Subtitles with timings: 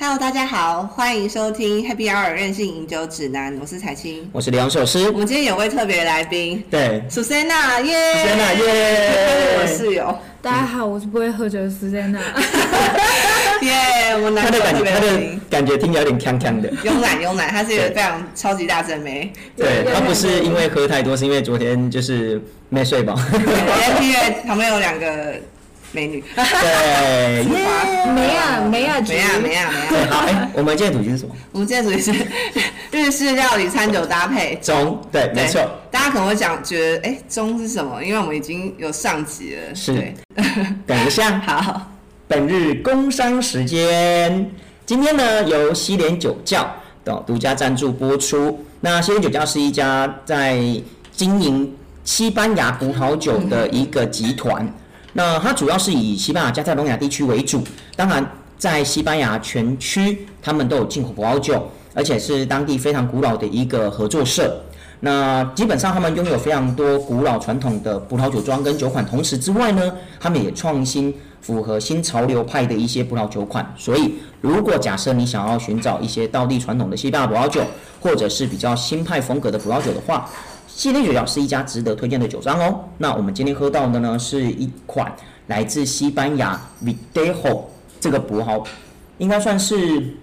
[0.00, 4.30] Hello，大家好，欢迎收听 Happy Hour 任性饮酒指南，我是彩青。
[4.32, 12.20] 我是梁首诗我，们今天有位特别来宾对，，Susana，耶 Susana，耶我室友，大家好，我是不会喝酒的 Susanna。
[13.62, 16.70] 耶，我们他难得特的感觉，他的感觉听起来有点呛呛的。
[16.76, 23.18] 慵懒慵懒，他是一个非常超级大正妹，对有他不是因为喝太多，是因为昨天就是没睡饱。
[24.00, 25.34] 因为旁边有两个
[25.92, 27.64] 美女，对， 耶没
[28.36, 31.34] 啊没啊，没啊没啊没对，啊，好，哎，我们今天的主题是什么？
[31.52, 32.12] 我们今天主题是
[32.90, 34.56] 日式料理餐酒搭配。
[34.62, 38.02] 中，对，对没错，大家可能会讲觉得，哎、中是什么？
[38.04, 39.74] 因为我们已经有上集了。
[39.74, 40.14] 是对，
[40.86, 41.90] 等一下， 好，
[42.26, 44.50] 本日工商时间，
[44.84, 46.70] 今天呢由西联酒窖
[47.04, 48.64] 的独家赞助播出。
[48.80, 50.60] 那西联酒窖是一家在
[51.12, 51.74] 经营
[52.04, 54.66] 西班牙葡萄酒的一个集团，
[55.18, 57.60] 那它主要是以西班牙加泰隆亚地区为主，
[57.96, 58.24] 当然
[58.56, 64.62] 在西班牙全区他们都有进口葡萄酒，而且是当地非常古老的一个合作社。
[65.00, 73.74] 那基本上他们拥有非常多古老传统的葡萄酒庄跟酒款，同时之外呢，他们也创新符合新潮流派的一些葡萄酒款。
[73.76, 77.60] 所以，如果假设你想要寻找一些道地传统的西班牙葡萄酒，
[78.00, 80.30] 或者是比较新派风格的葡萄酒的话，
[80.78, 82.84] 系列酒窖是一家值得推荐的酒庄哦。
[82.98, 85.12] 那我们今天喝到的呢，是一款
[85.48, 87.62] 来自西班牙 Videjo
[87.98, 88.64] 这个葡萄，
[89.18, 90.14] 应该算是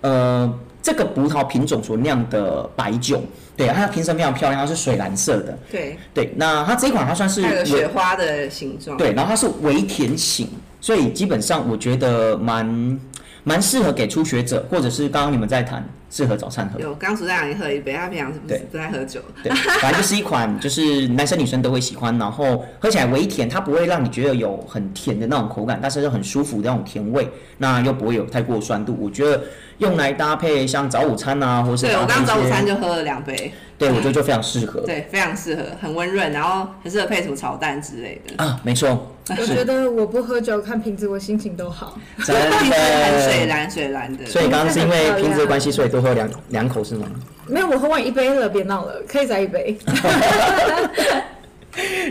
[0.00, 3.22] 呃这个葡萄品种所酿的白酒。
[3.56, 5.56] 对，它的瓶身非常漂亮，它是水蓝色的。
[5.70, 8.96] 对，对，那它这一款它算是它有雪花的形状。
[8.96, 10.48] 对，然后它是微甜型，
[10.80, 13.00] 所以基本上我觉得蛮
[13.44, 16.78] 蛮适合给初学者，或者是刚刚你们在谈适合早餐喝。
[16.80, 19.20] 有，刚刚苏站长也喝一杯，他平常是不是对不太喝酒？
[19.42, 28.96] 对，反正就是一款就是男生女生都会喜欢，然后喝起来微甜，它不会让你觉得有很甜的那种口感，但是又很舒服的那种甜味，那又不会有太过酸度。
[29.00, 29.40] 我觉得
[29.80, 34.80] 用来搭配像早午餐啊，或是对，我搭配一些刚早午餐就喝了两杯，对我觉得就非常适合。
[34.82, 38.44] 对，非常适合，很温润，然后很适合配什么炒蛋之类的。
[38.44, 41.98] 啊，没错，我觉得我不喝酒看瓶子，我心情都好。
[42.24, 43.46] 真 瓶子很水。
[43.46, 47.06] 蓝水蓝的，所以刚刚是因为瓶子的关系，所以多喝两两口是吗？
[47.46, 49.76] 没有，我喝完一杯了，别闹了，可以再一杯。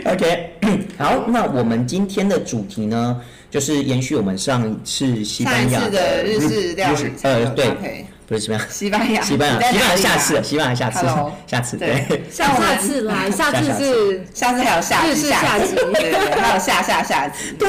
[0.04, 0.50] OK，
[0.98, 11.04] 好，那我们今天的主题呢，就是延续我们上一次西班牙的日式料理呃，对不是西班牙，西班牙，西班牙，下次，西班牙下次
[11.48, 17.52] 下次对下次来， 下次是下次还有下下集，式下集对对对，还有下下下集。
[17.58, 17.68] 对，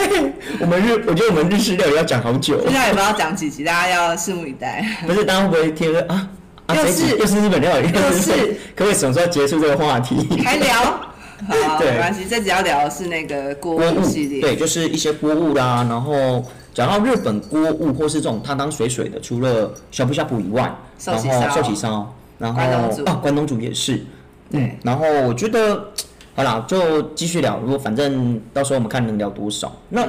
[0.60, 4.86] 我们日，我觉得我们日式料理要讲好久现，在也不知道讲几集，大家要拭目以待。
[5.08, 6.30] 不是大家会不会听了啊？
[6.68, 8.32] 啊，又是又是日本料理，又是
[8.76, 10.30] 可不可以什么时候结束这个话题？
[10.46, 11.11] 还聊？
[11.48, 14.42] 好，对没关系，这集要聊的是那个锅锅物物系列。
[14.42, 15.86] 对，就是一些锅物啦。
[15.90, 16.44] 然后
[16.74, 20.74] 讲到日本锅物或是这种汤汤水水的，除了小布小布以外，
[21.06, 23.96] 然后寿喜烧，然后关东煮啊，关东煮也是。
[23.96, 24.06] 嗯
[24.52, 25.82] 对，然后我觉得，
[26.36, 27.58] 好啦，就继续聊。
[27.60, 29.72] 如果反正到时候我们看能聊多少。
[29.88, 30.06] 那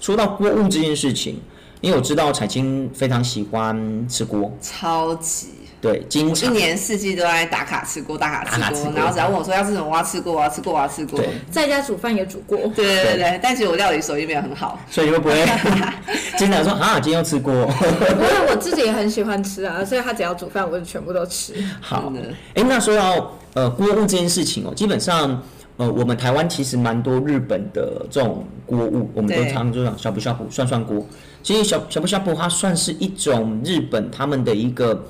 [0.00, 1.40] 说到锅物这件事情，
[1.80, 5.50] 你有知道彩青非常喜欢吃锅，超级。
[5.80, 11.18] 对，经一年四季都在打卡吃锅，打卡吃锅，吃然后只要问我说要吃什么，我要吃锅，我要吃锅，我要吃锅。
[11.18, 12.56] 对在家煮饭也煮过。
[12.74, 14.80] 对对对对，但其实我料理手艺没有很好。
[14.90, 15.46] 所以会不会
[16.38, 17.52] 经常说啊，今天要吃锅？
[17.68, 21.52] 不过我自己也很喜欢吃啊，所以他只要煮饭，我就全部都吃。
[21.80, 22.12] 好
[22.54, 25.40] 哎、那说到呃锅物这件事情哦，基本上
[25.76, 31.06] 呃我们台湾其实蛮多日本的这种锅物，我们都对常就讲小布小布涮涮锅。
[31.42, 35.04] 其实小小布小布它算是一种日本他们的一个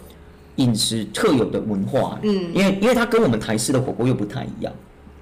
[0.56, 4.72] 饮食特有的文化，嗯，因为因为它跟我们台式的火锅又不太一样，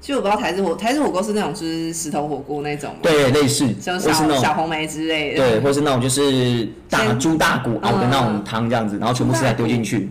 [0.00, 4.36] 其实我不知道台式火台式火锅是那种就是石头火锅那种吗？，对，类似像或是那种。
[4.36, 5.38] 小小红梅之类的。
[5.38, 10.08] 对，或是那种就是大猪大骨熬的那种汤这样子，然后全部食材丢进去。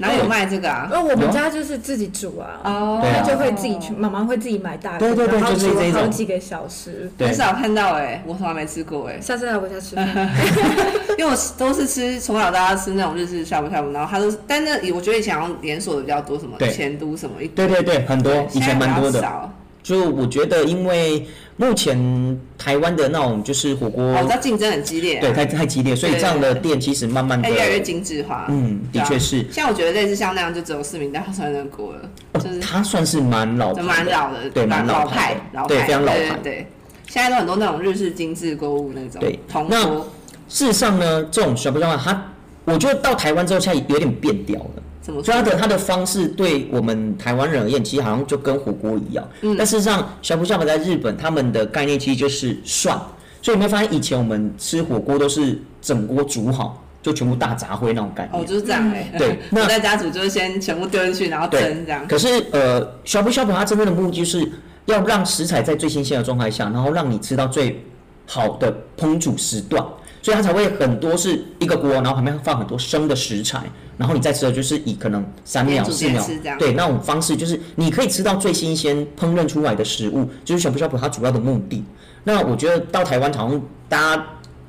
[0.00, 0.88] 哪有卖这个啊？
[0.90, 7.10] 那我们家就是自己煮啊，哦，他就会自己去，妈妈会自己买大骨，对对对然后煮就是这种好几个小时。
[7.18, 9.94] 很，少看到哎，我从来没吃过哎，下次来我家吃。
[11.18, 19.12] 因为我都是吃从小到大吃那种日式呷哺呷哺，然后他都是，但那我觉得以前好像连锁的比较多，什么对前都什么一对对对，很多以前蛮多的。
[19.12, 19.52] 现在比较少
[19.82, 21.26] 就我觉得，因为
[21.60, 28.46] 目前台湾的那种就是火锅，哦，我知道竞争很激烈啊，对，太太激烈，所以这样的店其实慢慢的，越来越精致化。
[28.48, 32.00] 嗯，的确是，像我觉得类似像那样，就只有市民大号算那锅了，
[32.32, 36.38] 哦就是它算是蛮老的，蛮老的，对，蛮老派，老派，非常老派。
[36.42, 36.66] 对。
[37.06, 40.08] 现在都很多那种日式精致购物那种，对那铜锅
[40.48, 42.24] 事实上呢，这种小不小它，
[42.64, 44.82] 我觉得到台湾之后，现在有点变掉了。
[45.10, 45.22] 怎么？
[45.22, 49.28] 所以它的它的方式对我们台湾人而言，其实好像就跟火锅一样。
[49.42, 52.98] 嗯但事实上，小不小不在日本，他们的概念其实就是涮。
[53.42, 58.38] 所以你会发现，以前我们吃火锅都是整锅煮好，就全部大杂烩那种感觉。
[58.38, 62.06] 哦，就是这样哎、对 那我在家煮就是先全部丢进去，然后对蒸这样。
[62.06, 64.46] 可是呃，小不小补它真正的目的就是
[64.84, 67.82] 要让食材在最新鲜的状态下，然后让你吃到最
[68.26, 69.82] 好的烹煮时段，
[70.22, 73.62] 所以它才会很多是一个锅，然后旁边放很多生的食材，
[73.96, 76.24] 然后你再吃的就是以可能三秒、四秒
[76.58, 81.84] 对那种方式，就是你可以吃到最新鲜烹饪出来的食物，就是小不小补它主要的目的。
[82.24, 84.26] 那我觉得到台湾好像大家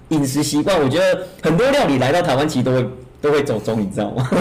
[0.10, 2.90] 饮食习惯，我觉得很多料理来到台湾其实都会
[3.22, 4.28] 都会走中，你知道吗？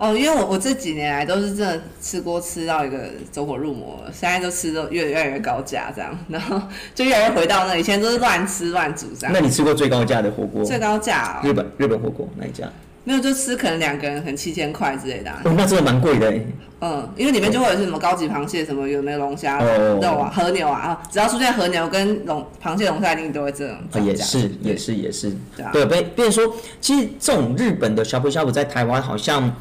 [0.00, 2.98] 哦，因为我我这几年来都是真的吃锅吃到一个
[3.30, 6.58] 走火入魔了，现在都吃的越越来越高价这样，然后
[6.94, 9.34] 就越来越回到那以前都是乱吃乱煮这样。
[9.34, 10.64] 那你吃过最高价的火锅？
[10.64, 12.66] 最高价、哦、日本日本火锅哪一家？
[13.04, 16.46] 没有就吃可能两个人可能七千块之类的、啊，哦，那真的蛮贵的欸。
[16.82, 25.70] 嗯，因为里面就会有些什么高级螃蟹，什么有没有龙虾哦肉啊、和牛啊，啊只要出现和牛跟龙螃蟹、龙虾，一定都会这种也是，也是，也是，对啊。
[25.72, 29.54] 对，变说，其实这种日本的小补小补在台湾好像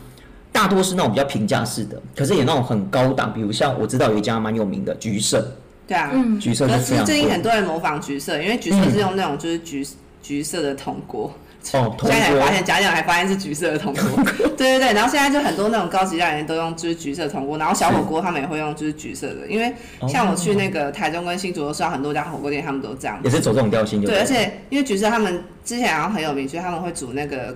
[0.52, 9.86] 大多是那种比较平价式的，可是有那种很高档，比如像我知道有一家蛮有名的橘色，对啊，嗯，橘色可是非常最近很，多人模仿橘色，因为橘色是用那种就是橘
[10.22, 11.34] 橘色的铜锅。
[11.74, 14.24] 哦，铜 现在才发，现，假讲还发现是橘色的铜锅，
[14.58, 19.74] 对对对，然后现在就很多那种高级料理人都用就是橘色铜锅，然后小火锅他们也会用就是橘色的，因为
[20.08, 27.56] 像我去那个台中跟新竹的时候，很多家火锅店他们都这样也是走这种调性對对，而且因为橘色他们之前好像很有名，所以他们会煮那个，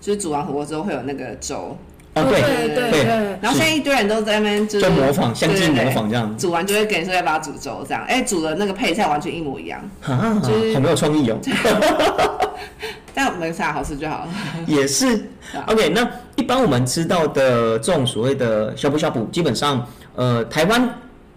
[0.00, 1.76] 就是煮完火锅之后会有那个粥，
[2.14, 11.38] 哦，对，对对对对，然后现在一堆人都在那边就是就模仿，相近模仿这样，煮完就会跟你说要不要煮粥这样，哎，煮的那个配菜完全一模一样，啊，就是好没有创意哦，
[13.14, 14.28] 但没啥好吃就好了。
[14.66, 15.14] 也是
[15.54, 15.64] 啊。
[15.66, 20.88] OK，那一般我们吃到的这种所谓的小补小补，基本上呃台湾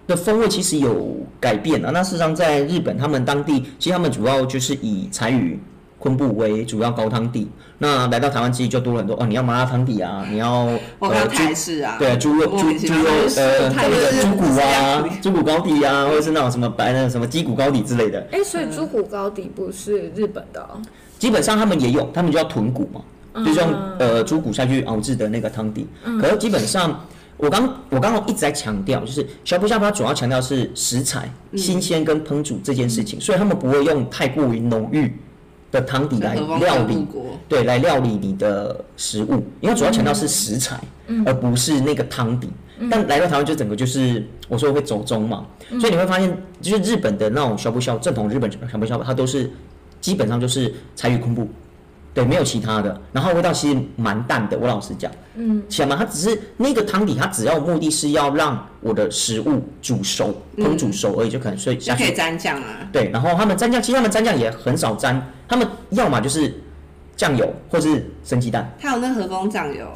[0.07, 1.91] 的风味其实有改变啊。
[1.91, 5.59] 那事实上在日本，他们当地其实他们主要就是以柴鱼、
[5.99, 7.49] 昆布为主要高汤底。
[7.77, 10.65] 那来到台湾其实就多了很多哦，你要麻辣汤底啊，你要
[10.99, 20.79] 呃台式啊，对，猪肉、莫猪猪肉呃，那个猪骨啊样， 猪骨高底啊，或者是那种什么白的什么鸡骨高底之类的，哎，所以猪骨高底不是日本的哦，
[21.17, 23.01] 基本上他们也有，他们就叫豚骨嘛，
[23.45, 25.87] 就是用嗯呃猪骨下去熬制的那个汤底。
[26.21, 26.99] 可是基本上，
[27.37, 35.13] 我刚我刚刚一直在强调，就是小补小补它主要强调是食材新鲜跟烹煮这件事情，所以他们不会用太过于浓郁
[35.71, 37.05] 的汤底来料理。
[37.47, 40.79] 对，来料理你的食物，因为主要强调是食材，
[41.25, 42.49] 而不是那个汤底。
[42.89, 45.45] 但来到台湾就整个就是我说会走中嘛，
[45.79, 49.49] 所以你会发现，就是日本的那种小布小正统日本小布小补，它都是
[50.01, 51.47] 基本上就是柴鱼昆布，
[52.13, 53.01] 对，没有其他的。
[53.11, 62.87] 然后味道其实蛮淡的，我老实讲，嗯，想嘛，它只是那个汤底，它只要目的是要让我的食物煮熟、烹煮熟而已，就可能所以下去就可以沾酱啊。
[62.91, 66.53] 对，然后他们蘸酱，其实他们蘸酱也很少蘸，他们要么就是
[67.15, 69.87] 酱油或是生鸡蛋，它有那个和风酱油，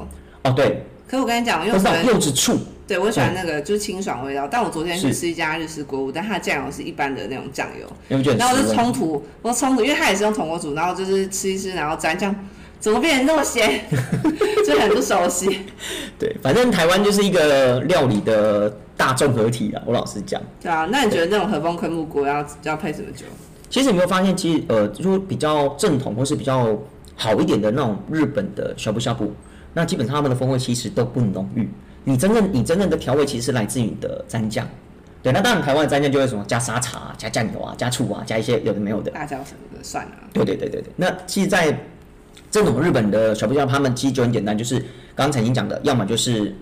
[0.44, 2.58] 哦对，可我跟你讲，柚子醋，
[2.90, 7.88] 对我喜欢那个就是清爽味道，但我昨天去吃一家日式锅物，但它的酱油是一般的那种酱油，
[8.36, 12.36] 然后我就冲突，我冲突，因为它也是用铜锅煮，然后就是吃一吃，然后蘸酱，
[12.80, 13.82] 怎么变成那么咸，
[14.66, 15.60] 就很不熟悉。
[16.18, 20.42] 对，反正台湾就是一个料理的大综合体啊，我老实讲。
[20.60, 23.24] 对啊，那你觉得那种和风昆布锅要要配什么酒？
[23.70, 26.76] 其实你没有发现，其实呃，就是比较正统或是比较
[27.16, 29.32] 好一点的那种日本的小布小布，
[29.76, 31.70] 那基本上他们的风味其实都不浓郁。
[32.04, 34.68] 你真正你真正的调味其实是来自于你的蘸酱。
[35.22, 39.12] 对，那当然台湾的蘸酱就会什么加沙茶、啊、加酱油啊、加醋啊、加一些有的没有的。
[39.12, 40.12] 辣椒什么的算了。
[40.32, 40.90] 对对对对对。
[40.96, 41.78] 那其实，在
[42.50, 44.80] 这种日本的小补小补，他们其实就很简单，就是
[45.14, 46.56] 刚刚曾经讲的，要么就是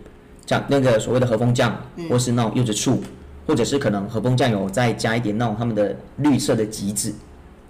[0.44, 1.80] 讲那个所谓的和风酱，
[2.10, 3.00] 或是那种柚子醋，
[3.46, 7.14] 或者是可能和风酱油再加一点那种他们的绿色的橘子，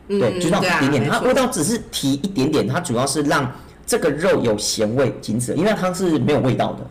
[0.08, 3.52] 嗯，对，就那一点点，它味道只是提一点点，它主要是让
[3.86, 6.88] 这个肉有咸味，仅此，因为它是没有味道的。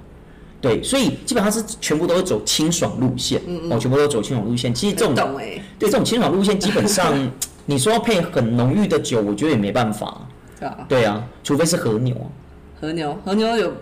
[0.61, 4.75] 对，所以基本上是全部都是走清爽路线，哦，全部都是走清爽路线。
[4.75, 7.15] 其实这种对这种清爽路线，基本上
[7.67, 10.27] 你说要配很浓郁的酒，我觉得也没办法。
[10.59, 12.27] 对啊，对啊，除非是和牛啊，
[12.81, 13.73] 和牛和牛有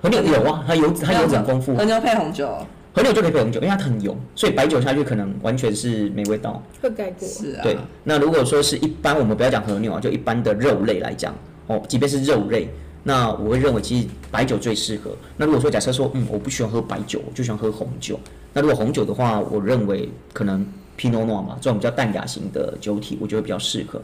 [0.00, 2.48] 和牛有啊，它油脂它油脂很丰富和，牛配红酒
[2.94, 6.62] 和牛就可以配红酒，因为它很油，所以白酒下去可能完全是没味道。
[6.80, 7.28] 会盖过。
[7.28, 11.34] 是啊，对，那如果说是一般，我们不要讲和牛啊，就一般的肉类来讲，
[11.66, 12.68] 哦，即便是肉类，
[13.06, 15.14] 那我会认为其实白酒最适合。
[15.36, 18.18] 那如果说假设说，嗯，我不喜欢喝白酒，我就喜欢喝红酒，
[18.52, 20.66] 那如果红酒的话，我认为可能
[20.98, 24.00] Pinot Noir 嘛，这种比较淡雅型的酒体，我觉得比较适合。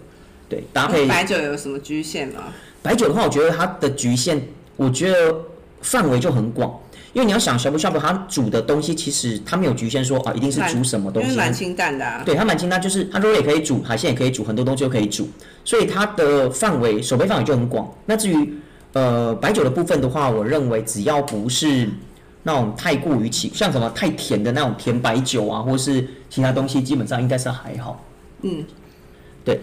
[0.49, 2.45] 对，搭配白酒有什么局限吗？
[2.83, 4.40] 白酒的话，我觉得它的局限，
[4.76, 5.35] 我觉得
[5.80, 6.78] 范围就很广，
[7.12, 12.23] 因为你要想小布小布它煮的东西，其实它没有局限说啊，一定是煮什么东西，因为蛮清淡的啊。
[12.26, 15.28] 对，它蛮清淡，就是它肉也可以煮，海鲜也可以煮，很多东西都可以煮，
[15.64, 17.88] 所以它的范围手背范围就很广。
[18.07, 18.54] 那至于
[18.92, 21.88] 呃白酒的部分的话，我认为只要不是
[22.42, 28.04] 那种太过于起，像什么太甜的那种甜白酒啊，或是其他东西，基本上应该是还好。
[28.42, 28.64] 嗯，
[29.44, 29.61] 对，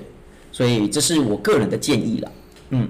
[0.52, 2.32] 所以这是我个人的建议了。
[2.70, 2.88] 嗯，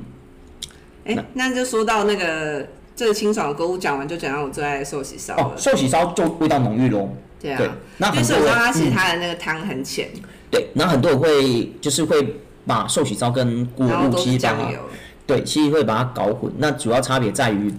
[1.05, 7.09] 哎、那就说到那个这个清爽的购物讲完，就讲到我最爱的寿喜烧哦。，寿喜烧就味道浓郁喽。
[7.39, 10.09] 对啊，对那因为很多人寿喜烧它其实嗯它的那个汤很浅，
[10.51, 14.79] 对，然后很多人会就是会把寿喜烧跟锅物然后都其实把它是酱油。
[15.27, 16.51] 对，其实会把它搞混。
[16.57, 17.71] 那主要差别在于，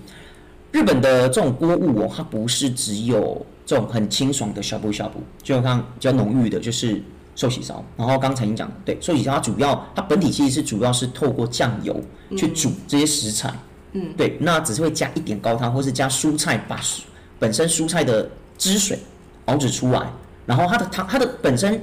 [0.71, 7.03] 日本的这种锅物哦，它不是只有这种很清爽的小布小布，就像刚比较浓郁的，就是
[7.35, 7.83] 寿喜烧。
[7.97, 11.99] 然后刚才你讲的，对，寿喜烧它主要它本体其实是主要是透过酱油
[12.37, 13.51] 去煮这些食材，
[13.95, 16.79] 嗯，对，那只是会加一点高汤，或是加蔬菜，把
[17.39, 18.29] 本身蔬菜的
[18.59, 18.99] 汁水
[19.47, 20.03] 熬制出来，
[20.45, 21.81] 然后它的汤它的本身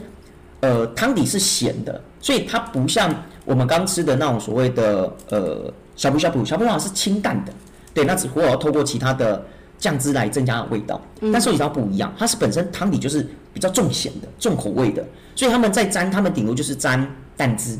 [0.60, 3.12] 呃汤底是咸的，所以它不像
[3.46, 7.54] 我们刚吃的那种所谓的呃小布小布，小布小布是清淡的，
[7.94, 9.46] 对，那只不过要透过其他的
[9.78, 11.00] 酱汁来增加味道。
[11.32, 17.78] 但寿喜烧不一样，它是本身汤底就是比较重咸的、重口味的，所以他们在沾，他们顶多就是沾蛋汁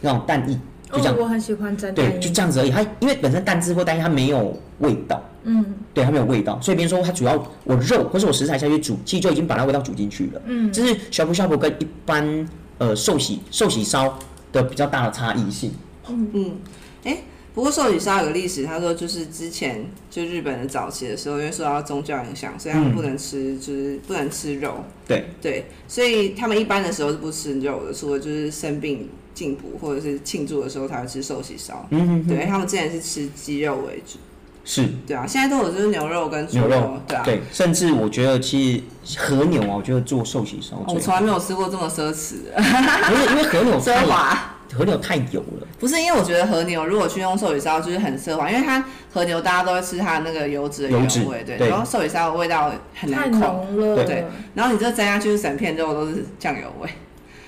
[0.00, 0.58] 那种蛋液，
[0.90, 2.18] 就这样哦，，我很喜欢蘸对。
[2.18, 2.70] 就这样子而已。
[2.70, 10.40] 它因为本身蛋汁或蛋液它没有味道，嗯，对，它没有味道，所以别人说它主要我肉或是我食材下去煮，其实就已经把那味道煮进去了。
[10.46, 14.18] 嗯，这是小布小布跟一般呃寿喜寿喜烧
[14.54, 15.74] 的比较大的差异性。
[16.08, 16.56] 嗯嗯，
[17.04, 17.18] 哎、
[17.54, 24.84] 不过寿喜烧有个历史，他说就是之前就日本的早期的时候，因为受到宗教影响，所以他们不能吃，就是不能吃肉。
[25.06, 31.86] 对对，所以他们一般的时候是不吃肉的，除了就是生病进补或者是庆祝的时候才会吃寿喜烧。
[31.90, 34.18] 嗯对他们之前是吃鸡肉为主，
[34.64, 34.86] 是。
[35.06, 37.22] 对啊，现在都有就是牛肉跟猪牛肉，对啊。
[37.24, 42.56] 对，甚至我觉得其实和牛啊，我觉得做寿喜烧哦我从来没有吃过这么奢侈的。
[42.62, 51.68] 不是因为和牛奢华，和牛太油了，不是因为我觉得和牛如果去用寿喜烧就是很奢华，因为它和牛大家都会吃它那个油脂的油脂原味，对，对。
[51.68, 54.04] 然后寿喜烧的味道很太难控，浓了。
[54.04, 56.88] 对然后你这沾下去整片肉都是酱油味，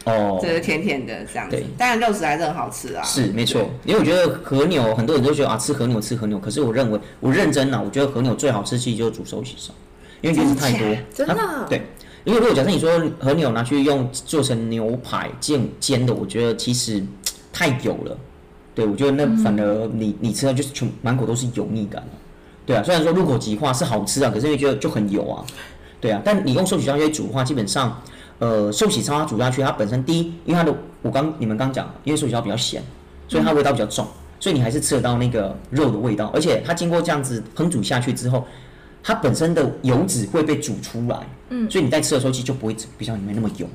[0.06, 1.56] 哦，就是甜甜的这样子。
[1.56, 1.66] 对。
[1.76, 9.74] 当然肉食还是很好吃啊，是没错，因为我觉得和牛很多人都觉得啊吃和牛吃和牛，可是我认为我认真啊，我觉得和牛最好吃其实就是煮寿喜烧，
[10.22, 11.82] 因为油脂太多，真的它对，
[12.24, 17.02] 因为如果假设你说和牛拿去用做成牛排煎煎的，我觉得其实
[17.52, 18.16] 太油了。
[18.74, 22.14] 对，我觉得那反而你你吃的就是全满口都是油腻感啊。
[22.66, 25.42] 对啊，虽然说入口即化是好吃啊，可是因为觉得就很油啊。
[25.98, 28.02] 对啊，但你用寿喜烧去煮的话，基本上，
[28.38, 32.82] 呃，寿喜烧它煮下去，它本身第一，因为它的我刚你们刚讲，因为寿喜烧比较咸，
[33.28, 34.06] 所以它味道比较重，
[34.38, 38.46] 所以你还是吃得到那个肉的味道，而且它经过这样子烹煮下去之后，
[39.02, 41.16] 它本身的油脂会被煮出来，
[41.50, 43.66] 嗯，所以你在吃的时候其实就不会比较没那么油。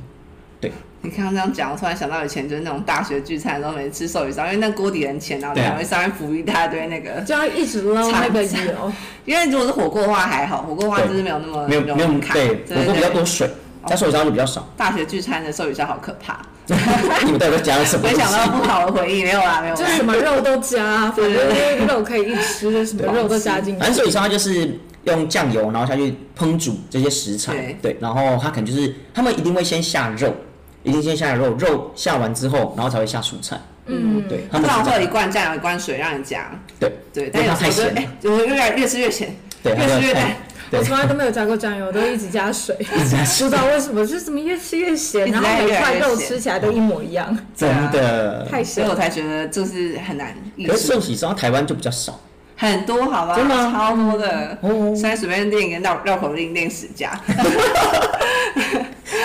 [0.59, 0.71] 对。
[1.03, 5.69] 你刚刚这样讲，我突然想到以前就是那种大学聚餐的时候，每次吃寿喜烧，因为那锅底很浅，然后对啊。
[5.69, 7.19] 两会上面浮一大堆那个。
[7.21, 8.91] 就要一直捞那个油。
[9.25, 13.49] 因为如果是火锅的话还好，火锅的话就是没有那么没有没有容易卡对，火锅比较多水，
[13.87, 14.67] 加寿喜烧就比较少。
[14.77, 16.39] 大学聚餐的寿喜烧好可怕，
[17.25, 18.15] 你们到底在加了什么没？
[18.15, 19.79] 想到不好的回忆，没有啦，没有啦。
[19.79, 23.89] 就什么肉都加，反正肉可以一吃，什么肉都加进去反。
[23.91, 30.33] 正寿喜烧它就是用酱油，然后下去烹煮这些食材，对，然后它可能就是他们一定会先下肉，
[30.83, 36.51] 一定先下肉，肉下完之后，然后才会下蔬菜，嗯，对，他通常会有一罐酱油，一罐水让你加。
[36.79, 40.35] 对对，但有时候就因为它太咸哎，就会越来越吃越咸，对，越吃越淡
[40.71, 48.47] 我从来都没有加过酱油，我都一直加水，一直在不知，道为什么，就是怎么越吃越咸，然后每块肉吃起来都一模一样，真的。
[48.49, 48.75] 太咸。
[48.75, 50.33] 所以我才觉得就是很难
[50.65, 50.99] 可是寿。
[51.01, 52.19] 喜烧台湾就比较少，
[52.55, 53.35] 很多好吧？
[53.35, 54.57] 真的超多的。
[54.61, 57.19] 哦现在随便练一个绕绕口令练十家，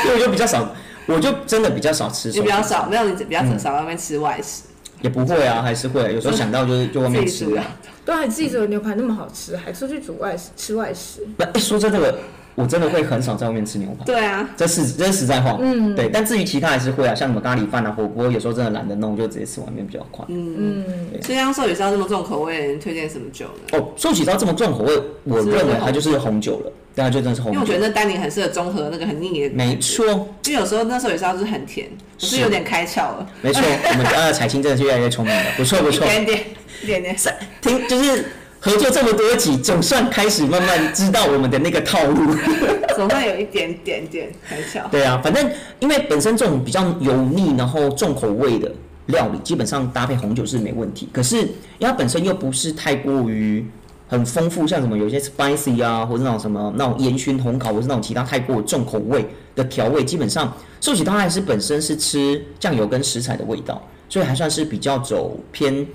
[0.05, 0.75] 因为我就比较少，
[1.07, 4.63] 我就真的比较少吃寿喜烧，你比较少，没有你比较少在外面吃外食，
[5.01, 7.65] 也不会啊，还是会，有时候想到就是就外面吃啊。。
[8.07, 12.15] 对啊，你自己做的牛排那么好吃，还出去煮外食吃外食，那一说真的，
[12.55, 14.05] 我真的会很少在外面吃牛排。
[14.05, 16.09] 对啊，这是这是实在话，嗯，对。
[16.09, 20.25] 但至于其他还是会啊，像什么咖喱饭啊、火锅，有时候真的懒得弄，就直接吃外面比较快。
[20.29, 20.85] 嗯，
[21.21, 23.79] 所以像寿喜烧这么重口味的人，推荐什么酒呢？
[23.79, 27.79] 哦，寿喜烧这么重口味，我认为它就是红酒了，对啊，就真的是红酒因为我觉。
[27.79, 30.05] 得那丹宁很适合中和那个很腻的，没错，
[30.47, 31.87] 因为有时候那寿喜烧就是很甜，
[32.19, 33.63] 我是是有点开窍了，没错，
[33.93, 36.07] 我们家的彩青真的是越来越聪明了，不错不一错。
[36.07, 36.41] 点点，
[36.83, 37.17] 一点点。
[37.61, 38.25] 听就是
[38.59, 42.35] 合作这么多集，总算开始慢慢知道我们的那个套路。
[42.97, 44.89] 总算有一点点点开窍。
[44.91, 45.51] 对啊，反正
[45.81, 48.73] 因为本身这种比较油腻，然后重口味的
[49.07, 51.07] 料理，基本上搭配红酒是没问题。
[51.13, 51.45] 可是因
[51.81, 53.63] 为它本身又不是太过于
[54.09, 65.87] 很丰富，像什么有些 spicy 啊，或者那种什么那种烟熏红烤，或是那种其他太过重口味的调味，基本上寿喜它还是本身是吃酱油跟食材的味道，所以还算是比较走偏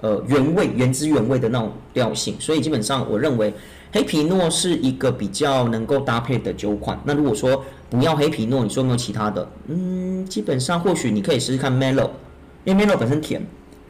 [0.00, 3.54] 呃原味、原汁原味的那种调性，所以基本上我认为
[3.92, 6.98] 黑皮诺是一个比较能够搭配的酒款。
[7.04, 9.46] 那如果说不要黑皮诺，你说有没有其他的？
[9.68, 12.10] 嗯，基本上或许你可以试试看 Melo，
[12.64, 13.40] 因为 Melo 本身甜，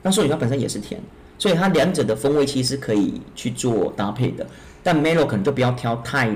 [0.02, 1.00] 那寿喜它本身也是甜。
[1.43, 4.47] 所以它两者的风味其实可以去做搭配的，
[4.81, 6.31] 但 Melo 可能就不要挑太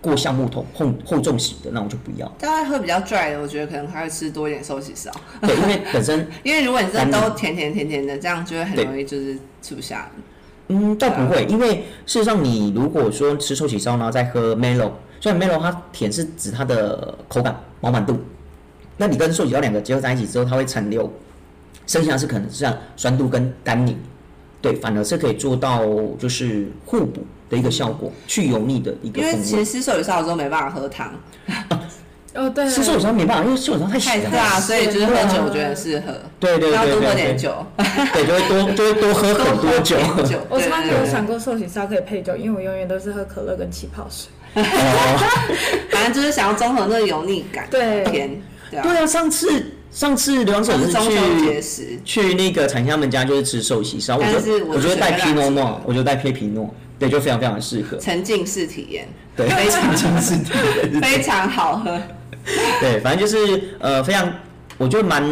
[0.00, 2.26] 过橡木桶厚厚重型的那我就不要。
[2.38, 5.10] 大概喝比较 dry 的，我觉得可能还会吃多一点寿喜烧。
[5.42, 10.10] 对，因为本身 因为如果你真的都甜甜甜甜的，这样就会很容易就是吃不下。
[10.68, 14.90] 嗯，倒不会，因为事实上你如果说吃寿喜烧，然后再喝 Melo，
[15.20, 18.18] 虽然 Melo 它甜是指它的口感饱满度，
[18.96, 21.12] 那你跟寿喜烧两个结合在一起之后，它会残留，
[21.86, 23.94] 剩下是可能是像酸度跟单宁，
[24.64, 25.82] 对，反而是可以做到
[26.18, 29.36] 就是互补的一个效果，去油腻的一个因为。
[29.42, 31.12] 其实吃寿喜烧的时候没办法喝汤，
[32.34, 34.30] 哦，对，吃寿喜烧没办法，因为寿喜烧太咸了。
[34.30, 39.96] 太大，所以就是喝酒我觉得很适合，对对要多喝对对对，点酒， 对，就会多就会多喝很多 酒。
[39.98, 40.38] 喝点酒。
[40.48, 44.28] 我从来没对对对有想过寿喜烧可以配酒，因为我永远都是喝可乐跟气泡水。
[44.62, 44.64] 哦
[45.90, 50.92] 反正就是想要综合那个油腻感，对甜，对啊，上次上次刘洋手是
[51.62, 57.96] 去，去那个产香们家就是吃寿喜烧，我觉但是我觉得带皮诺诺，我觉得带皮皮诺，对，就非常非常适合。
[57.98, 60.50] 沉浸式体验，对，非常 沉浸式体
[60.90, 61.96] 验非常好喝。
[62.80, 64.28] 对，反正就是呃非常，
[64.78, 65.22] 我觉得蛮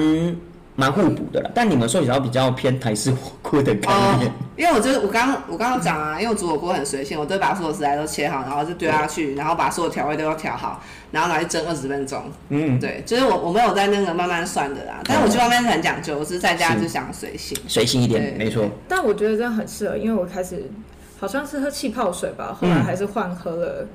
[0.75, 1.51] 蛮互补的啦。
[1.55, 12.23] 但你们寿喜烧比较偏台式火锅的概哦念，，因为我就是我刚刚我刚刚讲啊，因为我煮火锅很随性，我都会把所有食材都切好，然后就丢下去，然后把所有调味都要调好，然后拿去蒸二十分钟。
[12.49, 17.57] 嗯，对，就是我我没有在那个慢慢算的啦，但是我去外面是很讲究，我是在家就想随性。
[17.69, 18.69] 随性一点，对没错。
[18.89, 20.71] 但我觉得这样很适合，因为我开始
[21.19, 23.87] 好像是喝气泡水吧，后来嗯还是换喝了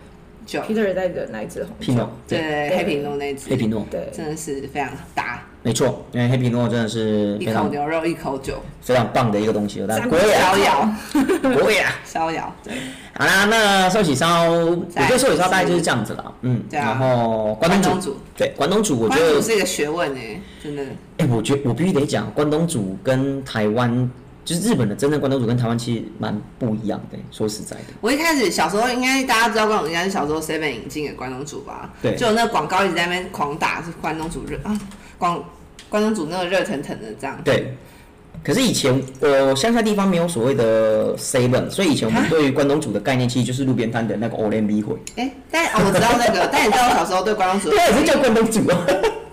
[0.48, 1.86] 酒，Peter 带的那一支红酒。
[1.86, 10.90] 皮诺。，对对，黑皮诺那只，黑皮诺，对，真的是非常搭，没错，因为黑皮诺真的是一口牛肉一口酒，非常棒的一个东西，但赞贵啊，逍遥。
[11.62, 11.92] 贵啊。
[12.06, 12.74] 逍遥，对，
[13.14, 20.84] 好啦，那寿喜烧，我再觉得寿喜烧大概就是这样子啦，嗯，对啊然后关东煮，对，关东煮，我觉得，是一个学问哎，真的。
[21.18, 24.10] 哎、我觉我必须得讲，关东煮跟台湾，
[24.48, 31.90] 就是日本的真正关东煮跟台湾其实蛮不一样的，说实在的，我一开始小时候应该大家知道关东煮应该是小时候 Seven 引进的关东煮吧？
[32.02, 34.80] 对就有那个广告一直在那边狂打，是关东煮热啊，
[35.18, 35.44] 广
[35.90, 37.38] 关东煮那个热腾腾的这样。
[37.44, 37.76] 对。
[38.44, 48.86] 可是以前我乡下地方没有所谓的 seven，所以以前我们对于关东煮的概念其实就是路边摊的那个 o l e n b 会，哎、但哦，我知道那个，但你知道我小时候对关东煮的对是叫关东煮啊。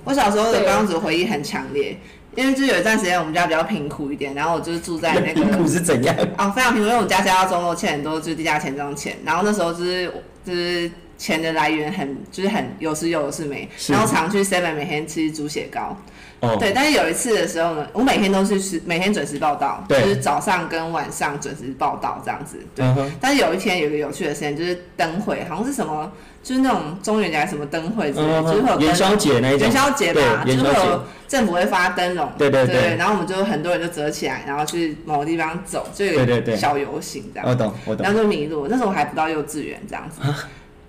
[0.03, 1.97] 我小时候的对关东煮回忆很强烈，
[2.37, 6.15] 因为就有一段时间我们家比较贫苦一点，然后我就是住在那 贫苦个是怎样？
[6.39, 10.13] 哦非常贫苦，因为我家家到中落欠很多就是地价钱庄钱，然后那时候就是
[10.45, 15.97] 就是钱的来源很就是很有时有有是没，然后常去 Seven 每天吃猪血糕。
[16.45, 22.59] 哦，对，但是有一次的时候呢，我每天都是是，每天准时报道，就是早上跟晚上准时报道这样子。
[22.75, 22.85] 对，
[23.21, 26.11] 但是有一天有一个有趣的事情，就是灯会，好像是什么，
[26.43, 32.97] 就是那种中元节还是什么灯会之类就是会有元宵节那一种，元宵节吧，就是会有，政府会发灯笼，对对对对。
[32.97, 40.21] 然后我们就很多人就折起来，然后去某个地方走，就有小游行这样，我懂我懂然，后就迷路，那时候我还不到幼稚园这样子，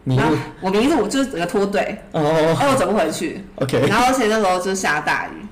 [0.04, 2.22] 然后，我迷路，我就是整个脱队，哦。
[2.22, 5.45] 哦哎，我走不回去，，OK，然后而且那时候就是下大雨，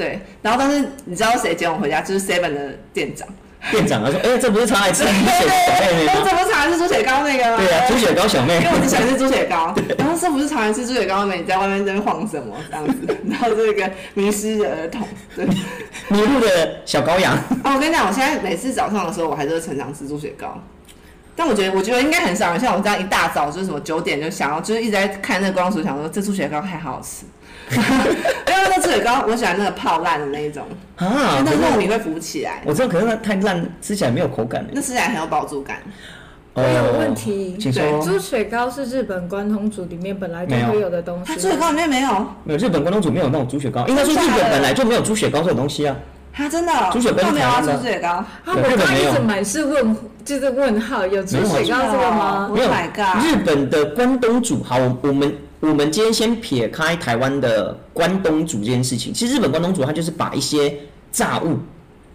[0.00, 2.00] 对，然后但是你知道谁接我回家？
[2.00, 3.28] 就是 Seven 的店长，
[3.70, 5.44] 店长他说， 哎，这不是常来吃对猪血
[5.76, 6.12] 小妹妹？
[6.24, 7.58] 这不是常来吃猪血糕那个吗？
[7.58, 12.94] 对啊，猪血糕小妹因为，我只喜欢吃猪血糕， 然后这不是常来吃猪血糕妹，你在外面这边晃什么这样子？
[13.28, 15.44] 然后这个迷失的儿童，对。
[16.08, 20.58] 迷路的小羔羊，哦，我跟你讲，我现在每次早上的时候，我还是会常常吃猪血糕。
[21.36, 27.26] 但我觉得，我觉得应该很少人像我这样一大早就是什么九点就想要，就是一直在看那个光速，想说这猪血糕太好吃。
[27.76, 30.64] 因为那猪血糕，我喜欢那个泡烂的那一种，
[30.96, 34.66] 啊，就那个糯米会浮起来，我知道，可是那太烂，吃起来没有口感。
[34.72, 35.78] 那吃起来很有饱足感。
[36.52, 37.54] 我有问题。
[37.56, 38.02] 哦请说。
[38.02, 45.96] 猪血糕是日本关东煮里面本来就会有的东它西，猪血糕里面没有，没有日本关东煮没有那种猪血糕，应该说日本本来就没有猪血糕这种东西啊。
[46.32, 46.72] 它真的？
[46.72, 47.72] 哦猪血糕没有要台湾的。
[47.72, 48.08] 吃猪血糕。
[48.08, 60.74] 啊，我一直满是问，就是问号，有猪血糕这个吗？Oh 没有 my god 日本的关东煮，好，我我们我们今天先撇开台湾的关东煮这件事情，其实日本关东煮它就是把一些
[61.12, 61.58] 炸物、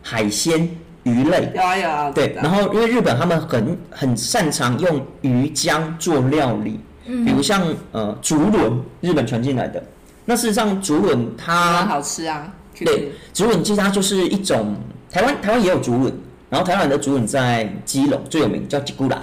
[0.01, 0.67] 海鲜、
[1.03, 9.81] 鱼类，有啊有啊，对，然后因为日本他们很很擅长用鱼浆做料理，嗯比如像呃竹轮，日本传进来的。
[10.25, 12.51] 那事实上竹轮蛮它好吃啊。
[12.79, 14.75] 对，竹轮其实它就是一种
[15.12, 16.12] 台湾台湾也有竹轮，
[16.49, 19.21] 然后台湾的竹轮在基隆最有名叫吉古拉，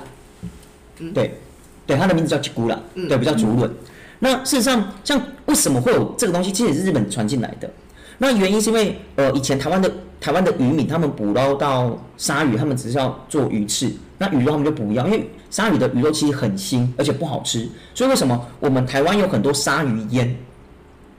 [1.13, 1.35] 对，
[1.85, 3.69] 对，它的名字叫吉古拉，对，不叫竹轮。
[4.25, 7.69] 那事实上，像为什么会有这个东西，其实是日本传进来的。
[8.19, 17.69] 那原因是因为呃，以前台湾的台湾的渔民他们捕捞到鲨鱼，他们只是要做鱼翅，那鱼肉他们就不要，因为鲨鱼的鱼肉其实很腥，而且不好吃。
[17.97, 20.37] 所以为什么我们台湾有很多鲨鱼腌？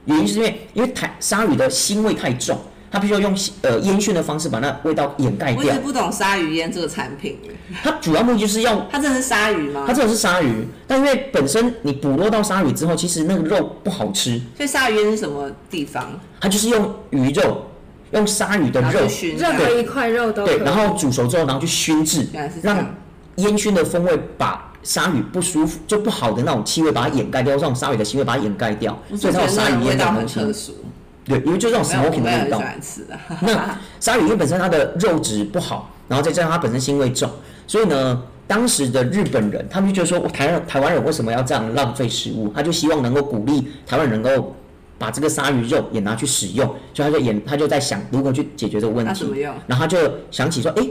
[0.06, 2.58] 原因是因为因为台鲨鱼的腥味太重，
[2.94, 5.80] 它必须要用呃烟熏的方式把那味道掩盖掉我一直。
[5.80, 7.36] 不懂鲨鱼烟这个产品，
[7.82, 9.92] 它主要目的就是要它真的是鲨鱼吗它？
[9.92, 16.08] 真的是鲨鱼，但因为本身你捕捉到鲨鱼之后，其实那个肉不好吃，所以鲨鱼烟是什么地方？
[16.40, 17.64] 它就是用鱼肉，
[18.12, 19.00] 用鲨鱼的肉
[19.36, 22.28] 任何一块肉都可对，然后煮熟之后，然后去熏制，
[22.62, 22.94] 让
[23.38, 30.12] 烟熏的风味把鲨鱼不舒服就不好的那种气味把它掩盖掉，这种鲨鱼的腥味把它掩盖掉，所以才有鲨鱼烟的味道。
[30.12, 30.76] 很特殊，
[31.24, 32.62] 对，因为就是这种 smoking 的味道。
[33.40, 37.30] 那鲨鱼因为本身它的肉质不好，然后再加上它本身腥味重，
[37.66, 42.52] 所以呢，当时的日本人他们就觉得说，台湾台湾人为什么要这样浪费食物？
[42.54, 44.54] 他就希望能够鼓励台湾人能够
[44.98, 49.24] 把这个鲨鱼肉也拿去使用，所以他就也他就在想如何去解决这个问题。
[49.66, 49.98] 然后他就
[50.30, 50.90] 想起说，诶，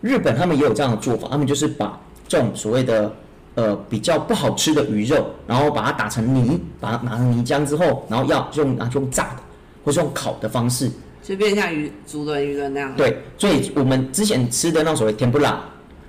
[0.00, 3.12] 日本他们也有这样的做法，他们就是把这种所谓的
[3.56, 9.42] 呃比较不好吃的鱼肉，然后把它打成泥，把它拿成泥浆之后，然后要用拿去用炸的
[9.84, 10.90] 或是用烤的方式。
[11.22, 15.62] 就变像鱼竹轮鱼轮那样。，对，所以我们之前吃的那种所谓甜不辣，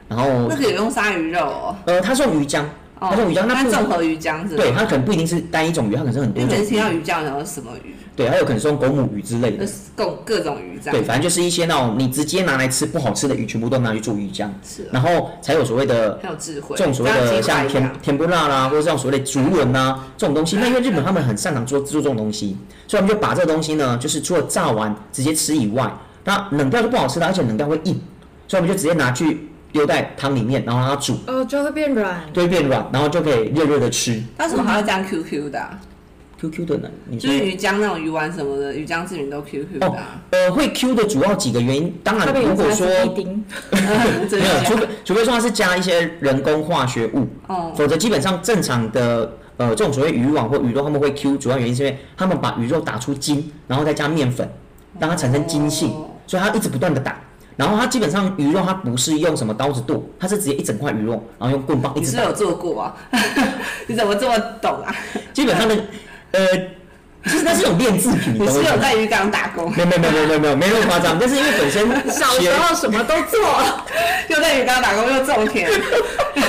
[0.10, 1.76] 然后那个有用鲨鱼肉哦。
[1.86, 2.64] 呃，它是用鱼浆，
[3.00, 4.58] 它是用鱼浆，那综合鱼浆是吗？
[4.58, 7.96] 对，它可能不一定是单一种鱼，它可能是很多种因为每次听到鱼，鱼浆，然后什么鱼？
[8.16, 16.76] 对，还有可能是用狗母鱼之类的，就是各各种鱼这对，反正就是一些那种你直接拿来吃不好吃的鱼，全部都拿去做鱼浆，是啊，然后才有所谓的很有智慧。
[16.78, 20.58] 这种所谓的像甜甜不辣啦，或者这种所谓的竹轮呐这种东西。
[20.58, 22.56] 那因为日本 他们很擅长做做这种东西，
[22.88, 25.92] 所以我们就把这个东西呢，就是除了炸完直接吃以外，
[26.24, 28.00] 那冷掉就不好吃了，而且冷掉会硬，
[28.48, 32.22] 所以我们就直接拿去丢在汤里面，然后让它煮，呃，就会变软。
[32.32, 34.24] 就会变软，然后就可以热热的吃。
[34.38, 35.80] 它为什么还要加 QQ 的啊
[36.40, 36.90] ？QQ 的呢？
[37.08, 40.22] 你说就是鱼浆那种鱼丸什么的，鱼浆制品都 QQ 的啊。
[40.30, 42.86] 呃会 Q 的主要几个原因，当然如果说
[43.72, 54.48] 没有，除的非除非说它是加一些人工化学物，哦，否则基本上正常的呃这种所谓鱼网或鱼肉他们会 Q，主要原因是因为他们把鱼肉打出筋，然后再加面粉，
[55.00, 57.20] 让它产生筋性，哦所以它一直不断的打。
[57.56, 62.24] 然后它基本上鱼肉它不是用什么刀子剁，它是直接一整块鱼肉，然后用棍棒一直打。
[62.24, 62.96] 你是有做过啊？
[63.88, 64.96] 你怎么这么懂啊？
[65.34, 65.76] 基本上的
[66.32, 66.42] 呃，
[67.26, 68.64] 就是那是有练字品，你是？
[68.64, 73.40] 有在鱼缸打工，没有没有没有没有没有没那么夸张，但是因为本身小学时候什么都做，
[74.28, 75.70] 又在鱼缸打工，又种田，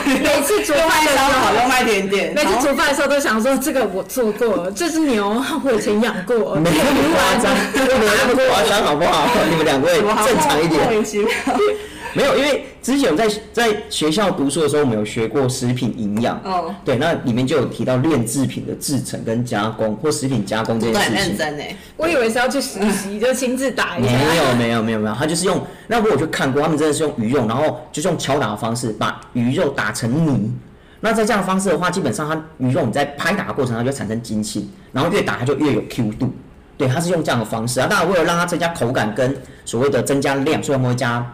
[0.05, 9.29] 每次煮又饭的时候，又卖甜点，每次煮饭的时候都想说这个我做过，这只牛我以前养过，没那么夸张，没有那么夸张，好不好？
[9.49, 10.91] 你们两位正常一点莫。
[10.91, 11.31] 名其妙。
[12.15, 16.41] 没有，因为之前我在在学校读书的时候，我们有学过食品营养。
[16.45, 21.17] 哦，对，那里面就有提到炼制品的制成跟加工，或食品加工这件事情。
[21.17, 24.13] 认真哎，我以为是要去实习，就亲自打一没。
[24.13, 30.53] 有没有没有没有，他就是用那我有去看过，他们真的是用鱼肉，然后就是用敲打的方式把鱼肉打成泥。
[31.01, 36.33] 那在这样的方式的话，基本上它鱼肉你在拍打的过程，它就会产生筋性，然后越打它就越有 Q 度。
[36.79, 37.87] 对，它是用这样的方式啊。
[37.87, 41.25] 当然，为了让它增加口感跟所谓的增加量，所以我们会加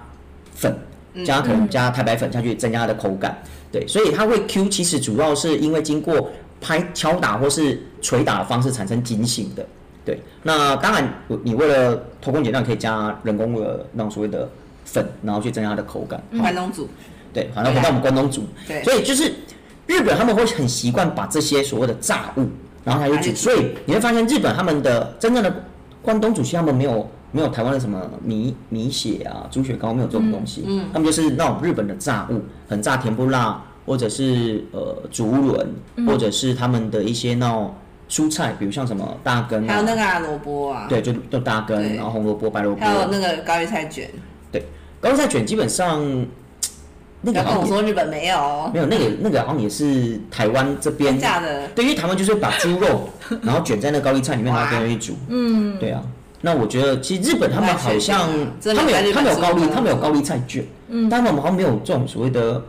[0.55, 0.77] 粉，
[1.25, 3.37] 加可能加太白粉下去增加它的口感。
[3.73, 9.65] 对，所以它会 Q，其实主要是因为经过拍敲打或是捶打的方式产生筋性的。
[10.05, 11.13] 对，那当然，
[11.45, 14.49] 你为了偷工减料，可以加人工的那种所谓的
[14.85, 16.21] 粉，然后去增加它的口感。
[16.41, 16.89] 关东煮，
[17.35, 19.31] 对，好，那回到我们关东煮，对所以就是
[19.87, 22.49] 日本他们会很习惯把这些所谓的炸物，
[22.83, 25.65] 然后来去煮，拿去煮所以你会发现日本他们的真正的
[26.01, 35.75] 关东煮，其实他们没有没有台湾的什么米米血啊、猪血糕没有这种东西，嗯，他们就是那种日本的炸物，很炸甜不辣，或者是呃竹轮，
[36.07, 37.75] 或者是他们的一些那种
[38.09, 39.73] 蔬菜，比如像什么大根啊。
[39.73, 42.81] 还有那啊，个啊萝卜啊，对，就就大根，然后红萝卜、白萝卜。
[42.85, 44.11] 还，有那个高丽菜卷，
[44.51, 44.65] 对
[45.01, 46.27] 高丽菜卷基本上
[47.23, 53.09] 那个好像我说日本没有哦，没有，那个那个好像也是台湾这边真假的，对，因为台湾就是把猪肉，
[53.43, 55.15] 然后卷在那高丽菜里面，然后跟人一煮。
[55.29, 56.03] 嗯，对啊。
[56.41, 58.31] 那我觉得其实日本他们好像
[58.63, 62.63] 他们有他们有高利他们有高利债券，嗯，但他们好像没有这种所谓的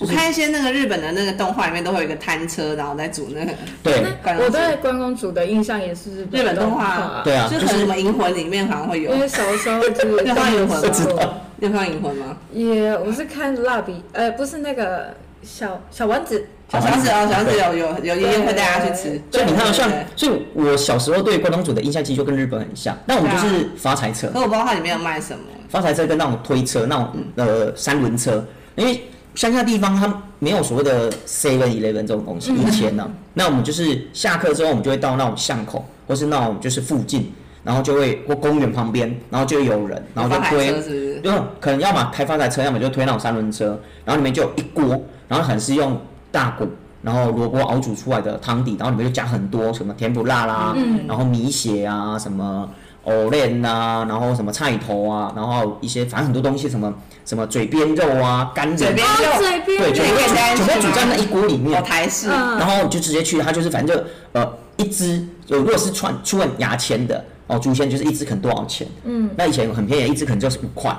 [0.00, 4.04] 我看一些那个日本的那个动画里面都会有一个摊车，然后在煮那个对。
[4.38, 6.84] 我对关公煮的印象也是日本动画。
[6.84, 9.12] 画，对啊，就是就可能什么银魂里面好像会有。
[9.12, 9.20] 因。
[9.20, 11.34] 为小时候就是 那放银魂吗？
[11.56, 12.36] 你有看银魂吗？
[12.52, 22.96] 也我是看蜡笔，呃，不是那个小小丸子，小丸子哦，小丸子有有有爷爷会带他去吃，所以你看像所以我小时候对关东煮的印象其实就跟日本很像。
[23.06, 24.26] 那我们就是发财车。
[24.28, 25.40] 对，可我不知道它里面有卖什么。
[25.68, 29.02] 发财车跟那种推车、那种呃三轮车，因为
[29.34, 37.30] 乡下地方它没有所谓的 Seven Eleven 这种东西，以前呢、那我们就是下课之后，我们就会到那种巷口，或是那种就是附近，
[37.62, 41.20] 然后就会或公园旁边，然后就会有人，然后就推？
[41.20, 46.00] 就可能要么开发财车，要么就推那种三轮车，然后里面就有一锅，然后可能是用
[46.32, 46.66] 大骨，
[47.02, 50.74] 然后萝卜熬煮出来的汤底，然后里面就加很多什么甜不辣啦，
[51.06, 52.68] 然后米血啊，什么
[53.04, 56.92] 藕链呐，然后什么菜头啊，然后一些反正很多东西，什么
[57.24, 61.80] 什么嘴边肉啊、干嘴边人啊，哦，肉嘴边对，全部可以加煮全部煮在那一锅里面。
[61.80, 62.58] 哦，，台式，嗯。
[62.58, 68.86] 然后就直接去，它就是反正就呃一只，就如果是串出问牙签的哦，猪鲜就是一只可能多少钱？
[69.04, 70.94] 嗯，那以前很便宜，一只可能就是五块，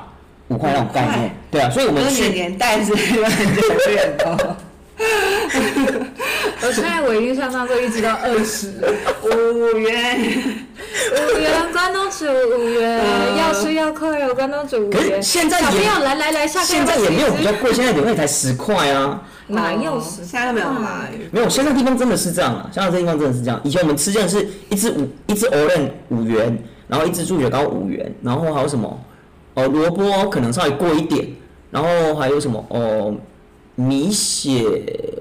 [0.50, 4.56] 五块那种概念，对啊，所以我们那你的去年代是有很久远哦。
[6.62, 8.74] 我现在我印象当中一直到二十，
[9.24, 10.20] 五元，
[11.14, 13.02] 五元关东煮五元，
[13.38, 15.24] 要吃要快有关东煮五元。
[15.24, 19.22] 现在小朋也友来来来，下课现在也没有比较贵，现在有也才十块啊。
[19.48, 20.26] 哪有十？
[20.26, 21.10] 现在都没有买。
[21.32, 23.60] 没有，现在地方真的是这样啊，现在这地方真的是这样。
[23.64, 26.56] 以前我们吃这样是一只五一只 e n 五元，
[26.88, 29.00] 然后一只猪血糕五元，然后还有什么
[29.60, 31.28] 哦萝卜可能稍微贵一点，
[31.72, 33.16] 然后还有什么哦
[33.76, 34.64] 米血，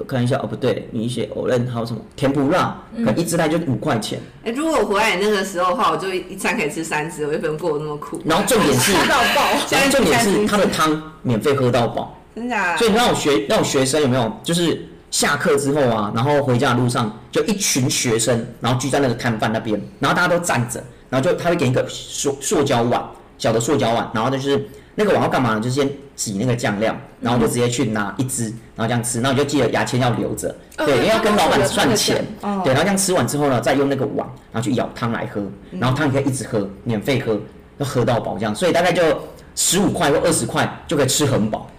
[0.01, 4.18] 我看一下哦不对，米血 e n 还有什么甜不辣，可能一只大概就五块钱。
[4.44, 8.20] 哎，如果我回来那个时候的话，我就一餐可以吃三只，我就不用过得那么苦。
[8.24, 9.42] 然后重点是， 到爆！
[9.70, 12.14] 然后重点是它的汤免费喝到饱。
[12.35, 12.77] 真的、啊？
[12.77, 23.05] 所以那种学那种学生有没有，就是下课之后啊，然后回家的路上就一群学生，然后聚在那个摊贩那边，然后大家都站着，然后就他会给一个塑塑胶碗，
[23.38, 25.61] 小的塑胶碗，然后就是那个碗要干嘛呢？
[25.61, 32.61] 就是先挤那个酱料，然后就直接去拿一支，然后这样吃，然后你就记得牙签要留着，哦对，因为要跟老板算钱，哦。
[32.64, 37.40] 对，然后这样吃完之后呢，再用那个碗，然后去舀汤来喝，然后汤你可以一直喝，免费喝，
[37.79, 39.03] 要喝到饱这样，所以大概就
[39.55, 41.70] 十五块或二十块就可以吃很饱。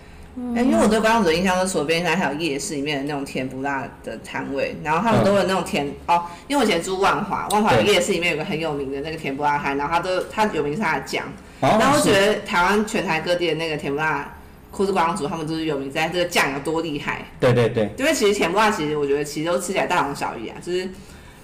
[0.55, 7.93] 哎、因为我对关东煮的印象是，除了便利商店还有夜市里面的那种甜不辣的摊位，然后他们都有那种甜、哦，因为我以前住万华，万华有对。
[7.93, 11.25] 夜市里面有个很有名的那个甜不辣摊，然后它都它有名是它的酱，
[11.61, 14.33] 哦然后我觉得台湾全台各地的那个甜不辣
[14.71, 20.87] 酷是关东煮，他们都是有名在这个酱有多厉害，对对对，因为其实甜不辣其实我觉得其实都吃起来大同小异啊，就是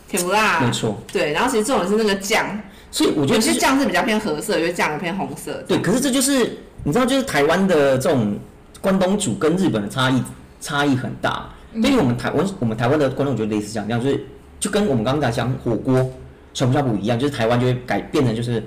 [0.08, 1.02] 甜不辣，没错。
[1.12, 2.60] 对，然后其实重点是那个酱，
[2.92, 8.38] 所以我觉得有些酱是比较偏褐色，有些酱有偏红色，对，可是这就是你知道，就是台湾的这种
[8.80, 10.24] 关东煮跟日本的差异
[10.62, 11.50] 差异很大。
[11.82, 14.26] 对于我们台湾，我们台湾的关东煮类似这样，就是
[14.62, 16.10] 就跟我们刚刚讲火锅、
[16.54, 18.64] 小不小补一样，就是台湾就会改变成就是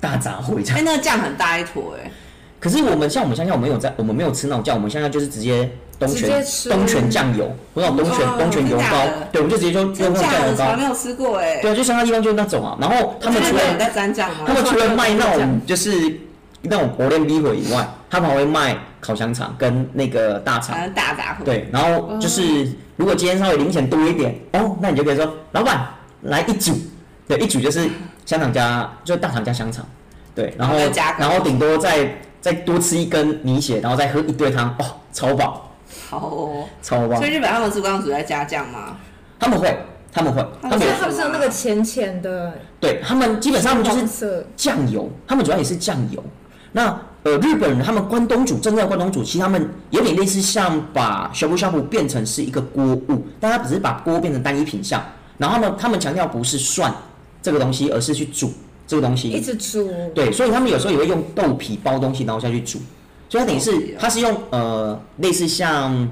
[0.00, 0.84] 大杂烩这哎、样。
[0.84, 2.10] 那个酱很大一坨哎、
[2.58, 10.84] 可是我们像我们乡下，我们有在，我们没有吃那种酱，我们乡下就是直接东直接泉吃东泉酱油，不是那种东泉哦东泉油膏真假的，对，我们就直接就用真那种酱油膏酱我从来没。
[10.84, 12.76] 有吃过哎、对啊，就乡下地方就是那种啊。
[12.80, 14.44] 然后他们除了真的有人在沾酱吗？
[14.46, 15.90] 他们除了卖那种就是
[16.62, 20.74] 那种火链米粉以外，他们还会卖烤香肠跟那个大肠。
[20.74, 21.44] 反正大杂烩。
[21.44, 25.86] 对，然后就是如果今天稍微零钱多一点，哦，那你就可以说老板
[26.22, 26.74] 来一组，
[27.30, 27.88] 对，一煮就是
[28.26, 29.86] 香肠加就大肠加香肠，
[30.34, 35.70] 对，然后然后再加然后顶多再再多吃一根米血，然后再喝一堆汤，哦，超饱，
[36.10, 36.64] 好哦。
[36.82, 37.30] 超棒所以。
[37.30, 38.96] 日本他们吃关东煮在加酱吗？
[39.38, 39.78] 他们会，
[40.12, 46.20] 他们会，他们是有那个浅浅的对他们基本上就是酱油，他们主要也是酱油。
[46.72, 55.00] 那呃，日本人他们关东煮，真正的关东煮，其实他们有点类似像把小布小布变成是一个锅物，但他只是把锅变成单一品相。
[55.38, 56.92] 然后呢，他们强调不是涮
[57.42, 58.52] 这个东西，而是去煮
[58.86, 59.30] 这个东西。
[59.30, 59.90] 一直煮。
[60.14, 62.78] 对，所以他们有时候也会用豆皮包东西，然后下去煮。
[63.28, 66.10] 所以它等于是它是用呃类似像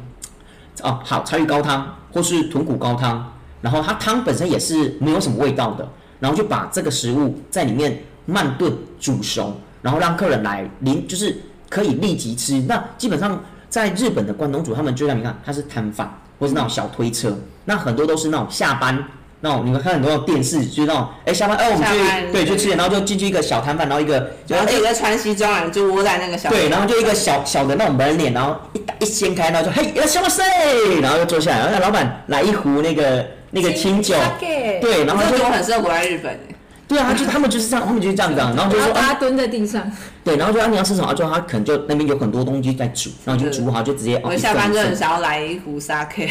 [0.82, 5.88] 哦好柴鱼高汤或是豚骨高汤，然后它汤本身也是没有什么味道的，
[6.20, 11.36] 然后就把这个食物在里面慢炖煮熟，然后让客人来临就是
[11.68, 12.60] 可以立即吃。
[12.68, 19.04] 那基本上在日本的关东煮，他们就像你看，它是摊贩或是那种小推车，那很多都是那种下班。
[19.40, 30.42] 那种你们看很多那种电视，就是那种哎下班哎我们去对去吃点，然后就进去一个小摊贩，然后一个然后自己在穿西装，啊就窝在那个小对，然后就一个小小的那种门脸，然后一打一掀开，然后就嘿，要什么事？
[31.00, 36.54] 然后就坐下来，然后让老板来一壶那个那个清酒，对，然后就这个我很适合活在日本哎。
[36.88, 39.92] 对啊，就他们就是这样，他们就是这样子啊， 然后就说啊，然后大家蹲在地上，
[40.24, 46.30] 对，然后就啊你要吃什么，就他可能就那边有很多东西在煮，然后就煮好就直接哦，我下班就很想要来一壶 sake，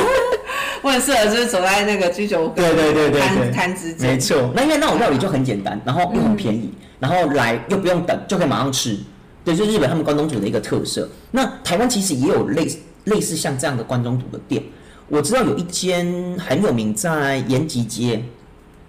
[0.82, 4.18] 我很适合就是走在那个居酒屋对对对对摊之间没。
[4.18, 4.52] 错。
[4.54, 8.98] 那因为那种料理就很简单，然后又很便宜，然后来又不用等，就可以马上吃。
[9.42, 11.08] 对，就是日本他们关东煮的一个特色。
[11.30, 14.62] 那台湾其实也有类似类似像这样的关东煮的店。
[15.08, 16.06] 我知道有一间
[16.38, 18.22] 很有名，在延吉街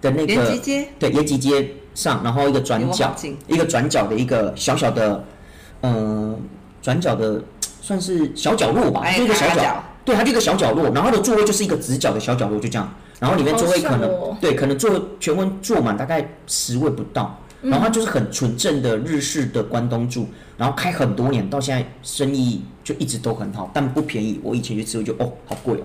[0.02, 3.14] 的那个延吉街对延吉街上，然后一个转角
[3.46, 5.24] 一个转角的一个小小的，
[5.80, 6.36] 呃，
[6.82, 7.42] 转角的
[7.80, 14.36] 算是小角落吧，哎就一个小角，对，它就一个小角落，然后的座位就是一个直角的小角落，就这样，然后里面座位可能、哦。
[14.40, 24.40] 对，可能坐全温坐满大概十位不到，然后它就是很纯正的日式的关东煮，然后开很多年，到现在生意就一直都很好，但不便宜。
[24.42, 25.82] 我以前去吃，我就哦，好贵哦，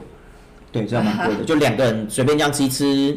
[0.72, 3.16] 对，这样蛮贵的， 就两个人随便这样吃一吃，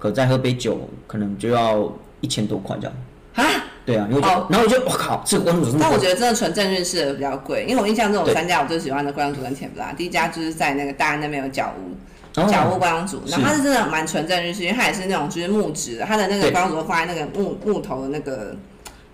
[0.00, 1.88] 可再喝杯酒，可能就要
[2.20, 2.92] 一千多块这样。
[3.34, 3.44] 啊！
[3.86, 11.92] 对啊，因为我就、哦然后我就我靠，这个关东煮真的贵但我觉得真的纯正日式的比较贵，因为我印象中有三家我最喜欢的关东煮跟甜不辣，第一家就是在那个大安那边有角屋。
[12.40, 18.54] 哦角屋关东煮，是然后它是真的蛮纯正日式，因为它也是那种就是木质的，它的那个对关东煮放在那个木木头的那个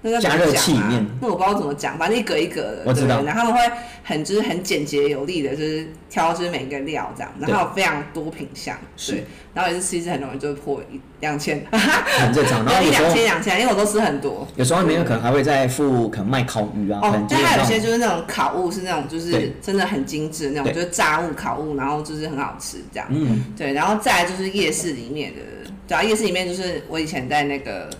[0.06, 3.60] 那个加热器里面那我不知道怎么讲，反正一格一格的，我知道对然后他们会
[4.04, 12.64] 很就是很简洁有力的，就是挑就是每一个料这样，然后有非常多品相，是对，然后也是吃一次很容易就破一两千， 很正常。
[12.64, 14.46] 然后一两千两千，因为我都吃很多。
[14.54, 23.08] 有时候里面可能还会再附可能卖烤鱼啊，哦，就还有一些就是那种烤物是那种就是真的很精致的那种，就是炸物烤物，然后就是很好吃这样。
[23.10, 25.40] 嗯，对，然后再来就是夜市里面的，
[25.88, 27.90] 对啊，夜市里面就是我以前在那个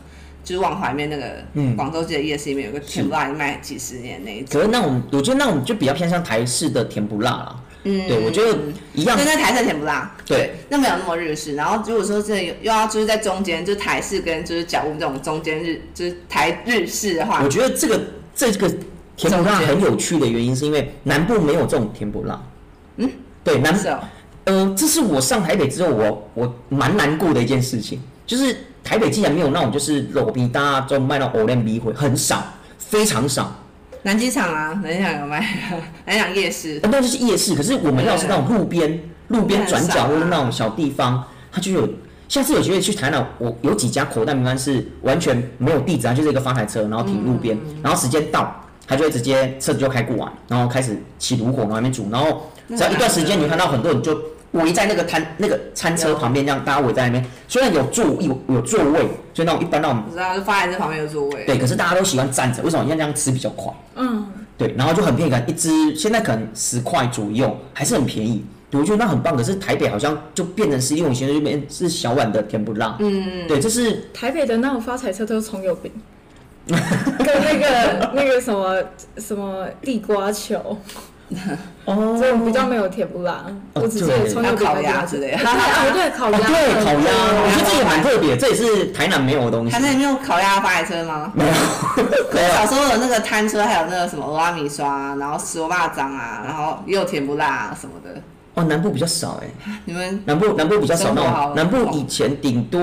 [0.46, 4.48] 就是万华里面那个嗯广州街的夜市里面有个甜不辣卖几十年那一种。
[4.52, 7.62] 可是那种我觉得那种就比较偏向台式的甜不辣啦。
[7.82, 8.56] 嗯对，我觉得
[8.94, 9.24] 一样对，。
[9.24, 11.56] 那台式甜不辣，对，那没有那么日式。
[11.56, 18.00] 然后如果说真的有又要就是在中间，就是台式跟就是角屋这种中间日，就是台日式的话我，觉得这个
[18.34, 18.68] 这个
[19.16, 22.40] 甜不辣很有趣的原因，是因为南部没有这种甜不辣。
[22.96, 23.10] 嗯，
[23.42, 23.76] 对，南
[24.44, 32.40] 呃，这是我上台北之后，我我蛮难过的一件事情，就是台北竟然没有那种就是裸皮大家就卖到欧连米会很少，
[32.78, 33.52] 非常少。
[34.02, 35.44] 南机场啊，南机场有卖，
[36.06, 41.88] 南机场夜市，那就是夜市，可是我们要是那种路边路边转角或者那种小地方，它就有。
[42.28, 48.52] 下次有机会去台南，我有几家口袋名单是完全没有地址，它就是一个发财车，然后停路边，然后时间到，
[48.84, 54.20] 它就会直接车子就开过完，然后开始起炉火，然后那边煮，然后只要一段时间，你会看到很多人就
[54.56, 59.00] 围在那个摊那个餐车旁边，这样大家围在那边，虽然有座有有座位，
[59.32, 61.44] 所以那种一般那种我知道，就放在这旁边有座位。
[61.44, 62.84] 对，可是大家都喜欢站着，为什么？
[62.84, 63.72] 因为这样吃比较快。
[63.94, 64.26] 嗯，
[64.58, 68.44] 对，然后就很便宜，可能一只现在可能十块左右，还是很便宜。
[68.72, 72.94] 我觉得那很棒，可是台北好像就变成是因为我现在就变是小碗的甜不辣。
[72.98, 75.90] 嗯，对，就是台北的那种发财车都是葱油饼，
[76.66, 76.76] 跟
[77.26, 78.76] 那个那个什么
[79.16, 80.76] 什么地瓜球，
[81.84, 83.44] 哦这种比较没有甜不辣。
[83.74, 85.38] 哦我只记得对葱油饼烤鸭之类的。
[85.92, 87.10] 对烤哦鸭，对烤鸭，
[87.42, 89.72] 我觉得这也蛮特别，这也是台南没有的东西。
[89.72, 89.80] 台。
[89.80, 91.32] 南里面有烤鸭发财车吗？
[91.34, 91.52] 没有，
[92.30, 98.20] 可是小时候有那个摊车，还有那个什么拉米刷，然后石锅巴掌啊，然后也有甜不辣、啊、什么的。
[98.54, 99.48] 哦，南部比较少哎，
[99.84, 102.80] 你们南部南部比较少那种，南部以前顶多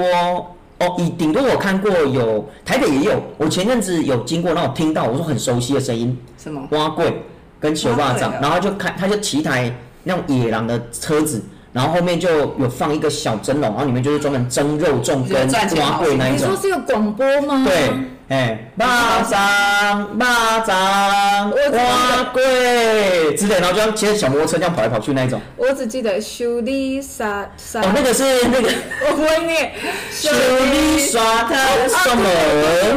[0.79, 6.61] 哦，以顶多我看过有台北也有，我前阵子有经过那种听到我说很熟悉的声音，什么？
[6.71, 7.23] 蛙柜
[7.63, 9.73] 跟球霸掌然后就看他就骑台
[10.03, 16.61] 那种野狼的车子，然后后面就有放一个小蒸笼，然后里面就是专门蒸肉粽跟就是赚钱蛙好柜那一种你说。
[16.61, 17.63] 是有广播吗？
[17.65, 17.89] 对，
[18.27, 25.39] 哎，巴掌巴掌我知道蛙柜之类，然后就像骑着小摩托车这样跑来跑去那一种。
[25.55, 28.69] 我只记得修理沙沙，哦，那个是那个
[29.09, 29.71] 我不会念
[30.11, 30.29] 修
[30.69, 31.55] 理刷头
[31.87, 32.23] 什么？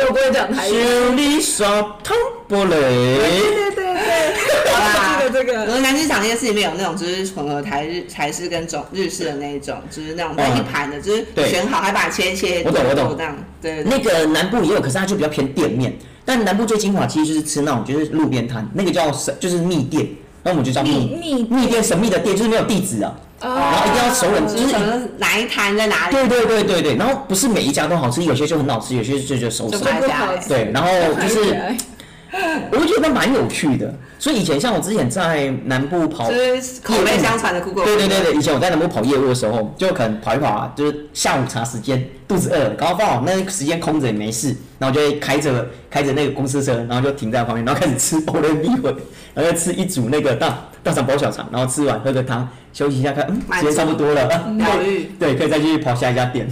[0.01, 0.73] 我不会讲台语。
[0.73, 1.67] 修理刷
[2.03, 2.15] 头
[2.49, 2.71] 玻璃。
[2.71, 3.86] 对对对
[4.65, 5.61] 对，我记得这个。
[5.63, 13.37] 我们南机场夜市里面有那种就是混合台日台式跟中日式的那一种，就是那种那一盘的，就是选好还把它切切，我懂我懂这样。
[13.61, 15.97] 对那个南部也有，可是它就比较偏店面。
[16.25, 20.07] 但南部最精华其实就是吃那种就是路边摊，那个叫神就是密店，
[20.43, 23.15] 那我们就叫密密密店神秘的店，就是没有地址啊。
[23.39, 29.85] 然然后一定要熟人就是哪一摊在哪里，对对对对对，然后不是每一家都好吃，有些就很好吃，有些就就收手就不。
[29.89, 30.89] 爱不好加欸吃对，然后
[31.23, 31.55] 就是
[32.73, 33.93] 我就觉得蛮有趣的。
[34.19, 37.85] 所以以前像我之前在南部跑就是口碑相传的 Google。
[37.85, 48.95] 对对对对，以前我在南部跑业务的时候，就可能跑一跑啊，就是下午茶时间，肚子饿了，刚好放好那个时间空着也没事，然后就会开着开着那个公司车，然后就停在旁边，然后开始吃欧雷米粉，
[49.35, 55.11] 然后再吃一组那个大大肠包小肠，然后吃完喝个汤，休息一下看，嗯，满时间差不多了， 疗愈。
[55.21, 56.49] 对，可以再继续跑下一家店，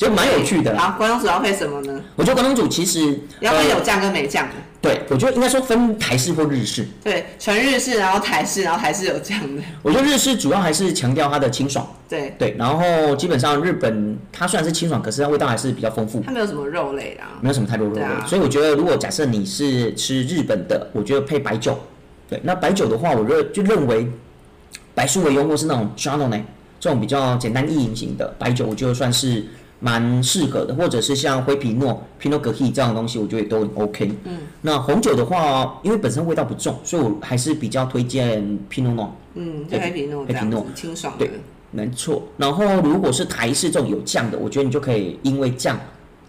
[0.00, 0.80] 就蛮有趣的啦。
[0.80, 2.00] 好，关东煮要配什么呢？
[2.16, 4.54] 我觉得关东煮其实呃要配有酱跟没酱的。
[4.80, 6.88] 对，我觉得应该说分台式或日式。
[7.04, 9.62] 对，纯日式，然后台式，然后台式有酱的。
[9.82, 17.36] 我觉得日式主要还是强调它的清爽，对，对，然后基本上日本它虽然是清爽，可是它味道还是比较丰富，它没有什么肉类啊。
[17.42, 21.78] 没有什么太多肉类，啊所以我觉得如果假设你是吃日本的，我觉得配白酒
[22.26, 24.08] 对，那白酒的话，我认就认为
[24.94, 26.42] 白苏维雍或是那种 Chardonnay
[26.80, 29.44] 这种比较简单易饮型的白酒，我觉得算是
[29.80, 34.12] 蛮适合的，或者是像灰皮诺、Pinot Gris 这样的东西，我觉得也都很 OK。
[34.24, 39.08] 嗯，那红酒的话，因为本身味道不重，所以我还是比较推荐 Pinot Noir。
[39.34, 41.40] 嗯，就黑皮诺这样子黑皮诺清爽的对。
[41.72, 45.78] 没错，然后如果是台式这种有酱的，我觉得你就可以因为酱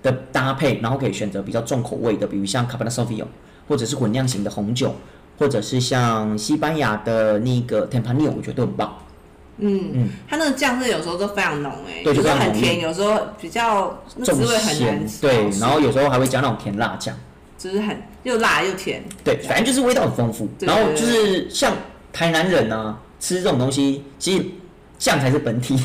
[0.04, 3.26] 的搭配，然后可以选择比较重口味的，比如像 Cabernet Sauvignon，
[3.68, 4.94] 或者是混酿型的红酒，
[5.40, 8.96] 或者是像西班牙的那个 Tempranillo，我觉得都很棒。
[9.58, 15.22] 嗯，它那个酱是有时候都非常浓哎，对有时候就是很甜，有时候比较那滋重味很咸难吃。
[15.22, 17.16] 对，然后有时候还会加那种甜辣酱，
[17.58, 19.04] 就是很又辣又甜。
[19.24, 20.50] 对，反正就是味道很丰富。
[20.62, 21.74] 然后就是像
[22.12, 24.46] 台南人呢、吃这种东西，其实
[24.98, 25.78] 酱才是本体。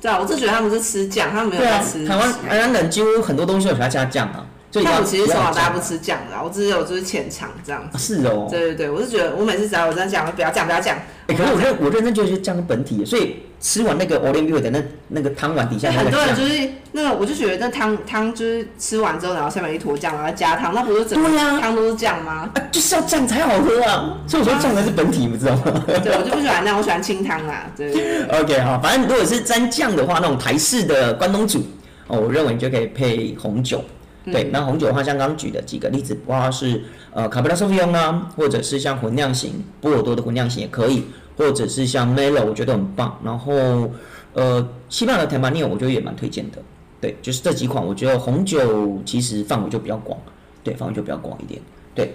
[0.00, 4.44] 对啊，我就觉得他们是吃酱，他们没有在吃。，台湾台湾人几乎很多东西都喜欢加酱啊，
[4.84, 8.16] 但我其实从小大家不吃酱的啊，我只有就是浅尝这样啊子。
[8.16, 8.46] 是哦。
[8.50, 10.96] 对对对，我是觉得我每次只要我这样讲，我不要酱，不要酱。
[11.26, 22.50] 欸可是我认我认真觉得就是酱是本体，所以吃完那个 o l i v e 的那那个汤碗底下那个很多人就，是那个，我就觉得那汤汤就是吃完之后，然后下面一坨酱，然后加汤，那不是整呀汤都是酱吗？
[22.54, 24.18] 啊，就是要酱才好喝啊！
[24.26, 27.70] 所以我说酱才是本体，你知道吗对，我就不喜欢那样，我喜欢清汤啦。
[27.76, 28.40] 对对对？
[28.40, 31.64] OK 好，反正如果是沾酱的话，那种台式的关东煮
[32.08, 33.82] 哦，我认为你就可以配红酒。
[34.24, 36.80] 对，那红酒的话，像刚刚举的几个例子，包括是
[37.12, 41.02] 呃卡布拉索菲翁啊，或者是像混酿型波尔多的混酿型也可以，
[41.36, 43.18] 或者是像 Melo，我觉得很棒。
[43.24, 43.90] 然后
[44.34, 46.58] 呃，西班牙的 t e m a n i l 我觉得也蛮推荐的。
[47.00, 50.16] 对，就是这几款，我觉得红酒其实范围就比较广，
[50.62, 51.60] 对，范围就比较广一点。
[51.92, 52.14] 对，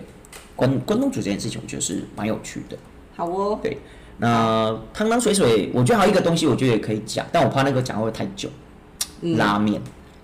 [0.55, 2.77] 关关东煮这件事情，我觉得是蛮有趣的。
[3.15, 3.59] 好哦。
[3.61, 3.77] 对
[4.19, 8.49] 那汤汤水水，我觉得还有一个东西，我觉得也可以讲，但我怕那个讲会太久。
[9.35, 9.81] 拉面，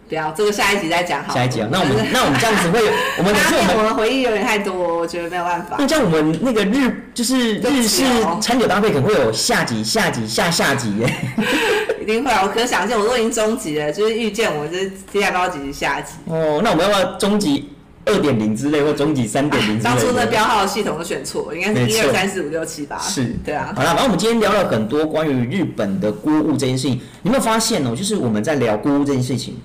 [0.10, 1.34] 不要，这个下一集再讲好。
[1.34, 2.80] 下一集啊，那我们 那我们这样子会，
[3.18, 5.76] 我们可是我们回忆有点太多，我觉得没有办法。
[5.80, 8.04] 那这样我们那个日就是日式
[8.41, 11.14] 餐酒搭配可能会有下集、下集、下下集耶。
[12.01, 12.41] 一定会啊！
[12.43, 16.16] 我可想见，我都已经终极了，就是遇见我就是接下高级下集。
[16.26, 17.70] 哦，那我们要不要终极
[18.04, 20.28] 二点零之类，或终极三点零之类当初那的？
[20.28, 22.99] 标号系统都选错，应该是一二三四五六七八。
[22.99, 23.72] 是对啊。
[23.74, 27.95] 好了，然后我们今天聊了很多关于日本的锅物这件事情，你有没有发现哦？
[27.95, 29.58] 就是我们在聊锅物这件事情，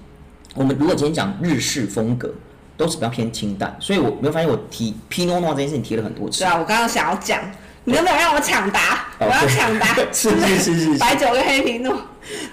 [0.58, 2.28] 我们如果今天讲日式风格，
[2.76, 6.48] 都是比较偏清淡，所以我没有发现我提 Pinot Noir 这件事情提了很多次对。
[6.48, 7.40] 啊，我刚刚想要讲，
[7.84, 9.06] 你有没有让我抢答？
[9.20, 9.94] 我哦要抢答。
[10.12, 11.96] 是是是是是白酒跟黑皮诺。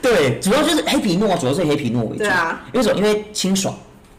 [0.04, 2.18] 对，主要就是黑皮诺，主要是黑皮诺为主。
[2.18, 3.00] 对啊，因为什么？
[3.00, 3.74] 因为清爽，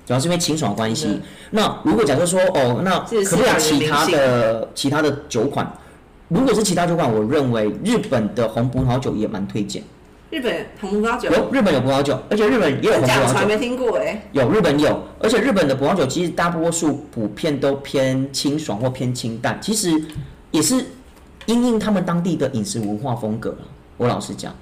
[0.05, 1.07] 主要是因为清爽的关系。
[1.07, 5.72] 嗯那如果假设说，哦，那可不可以其他的的其他的酒款？
[6.28, 9.80] 如果是其他酒款，我认为日本的红葡萄酒也蛮推荐。
[10.37, 14.22] 日本红葡萄酒，有日本有葡萄酒，而且日本也有红葡萄酒，从来没听过哎。
[14.32, 19.99] 有日本有，而且日本的葡萄酒其实大多数普遍都偏清爽或偏清淡，其实
[20.51, 20.74] 也是
[21.47, 23.59] 因应他们当地的饮食文化风格了。
[23.97, 24.55] 我老实讲，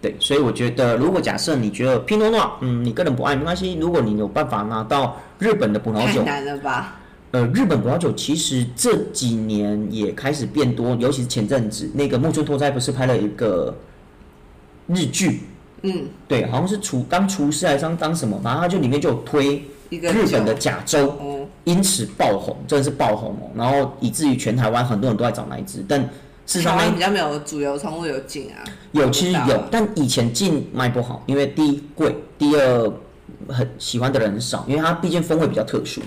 [0.00, 6.96] 对，所以我觉得，如果假设你觉得 Pinot Noir，嗯，你个人不爱没关系，如果你有办法拿到日本的葡萄酒，太难了吧？
[7.32, 13.76] 呃，日本葡萄酒其实这几年也开始变多，尤其是前阵子那个木村拓哉不是拍了一个
[14.88, 15.42] 日剧，
[15.82, 26.08] 嗯，对，好像是厨当厨师还是当当什么，反正他就里面就有推一个日本的酒甲州，哦，因此爆红，真的是爆红哦，然后以至于全台湾很多人都在找那一只，但事
[26.58, 28.64] 实上那台湾比较没有主流通路有进啊。
[28.92, 32.92] 有其实有，但以前进卖不好，因为第一贵，第二
[33.48, 36.00] 很喜欢的人很少，因为它毕竟风味比较特殊。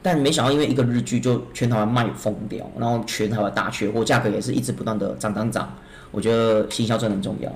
[0.00, 5.74] 但没想到，因为一个日剧就全台湾卖疯掉，然后全台湾大缺货，价格也是一直不断的涨涨涨。
[6.12, 7.52] 我觉得行销真的很重要。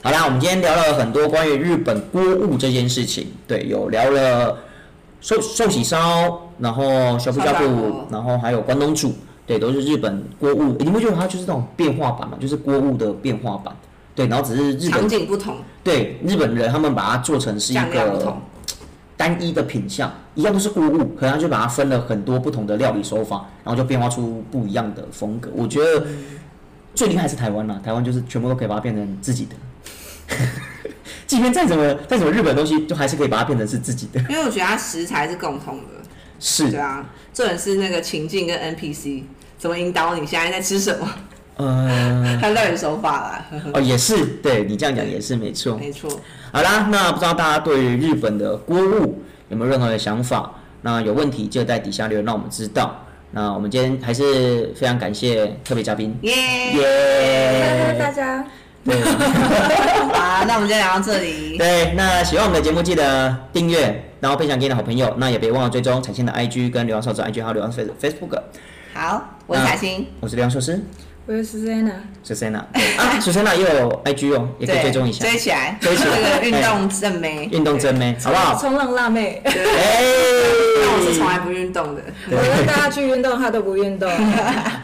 [0.00, 4.56] 好啦，我们今天聊了很多关于日本锅物这件事情，对，有聊了
[5.20, 9.12] 寿寿喜烧，然后小布小布，然后还有关东煮，
[9.44, 10.76] 对，都是日本锅物。
[10.78, 12.38] 你不觉得它就是那种变化版嘛？
[12.40, 13.74] 就是锅物的变化版，
[14.14, 18.36] 对，然后只是日场本景不同，对日本人他们把它做成是一个。
[19.16, 25.50] 单一的品相，一样都是锅物，可能他就把它分了很多不同的料理手法，然后就变化出不一样的风格。
[25.56, 26.06] 我觉得
[26.94, 29.56] 最厉害是台湾啦，台湾就是全部都可以把它变成自己的。
[31.26, 34.20] 即便再怎么再怎么日本的东西，就还是可以把它变成是自己的。
[34.28, 35.84] 因为我觉得它食材是共通的，
[36.40, 39.24] 是对，啊，重点是那个情境跟 NPC
[39.58, 41.06] 怎么引导你现在在吃什么，
[41.56, 45.76] 呃，还有料理手法啦，哦，也是，对你这样讲也是没错。
[45.76, 46.10] 没错。
[46.50, 50.50] 好啦，那不知道大家对于日本的锅物有没有任何的想法？
[50.80, 53.04] 那有问题就在底下留言，让我们知道。
[53.32, 56.32] 那我们今天还是非常感谢特别嘉宾，耶！
[56.72, 58.42] 耶、大家
[58.88, 59.02] 对
[60.14, 65.12] 好，那我们今天聊到这里，对，那喜欢我们的节目记得订阅，然后分享给你的好朋友。
[65.18, 68.40] 那也别忘了追踪彩线的 IG 跟流浪少子 IG 还有流浪 Face Facebook。
[68.94, 70.80] 好，我是彩欣，我是梁硕师，
[71.28, 71.90] 我是 Susanna，
[72.24, 72.56] 是 Sena
[72.96, 78.58] 啊，是 Sena 也有 IG 哦，也可以追踪一下，追起来， 追起来 这个运动正妹，运动正妹，好不好？
[78.58, 79.38] 冲浪辣妹。
[79.44, 79.52] 对？
[79.52, 80.02] 哎，
[80.80, 82.00] 但我是从来不运动的，
[82.30, 84.08] 我跟大家去运动，他都不运动，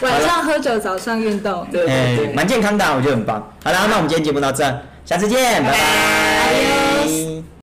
[0.02, 1.66] 晚上喝酒，早上运动。
[1.72, 2.32] 对对。
[2.34, 3.50] 蛮健康的啊，我觉得很棒。
[3.64, 4.64] 好啦，那我们今天节目到这，
[5.06, 7.53] 下次见，拜拜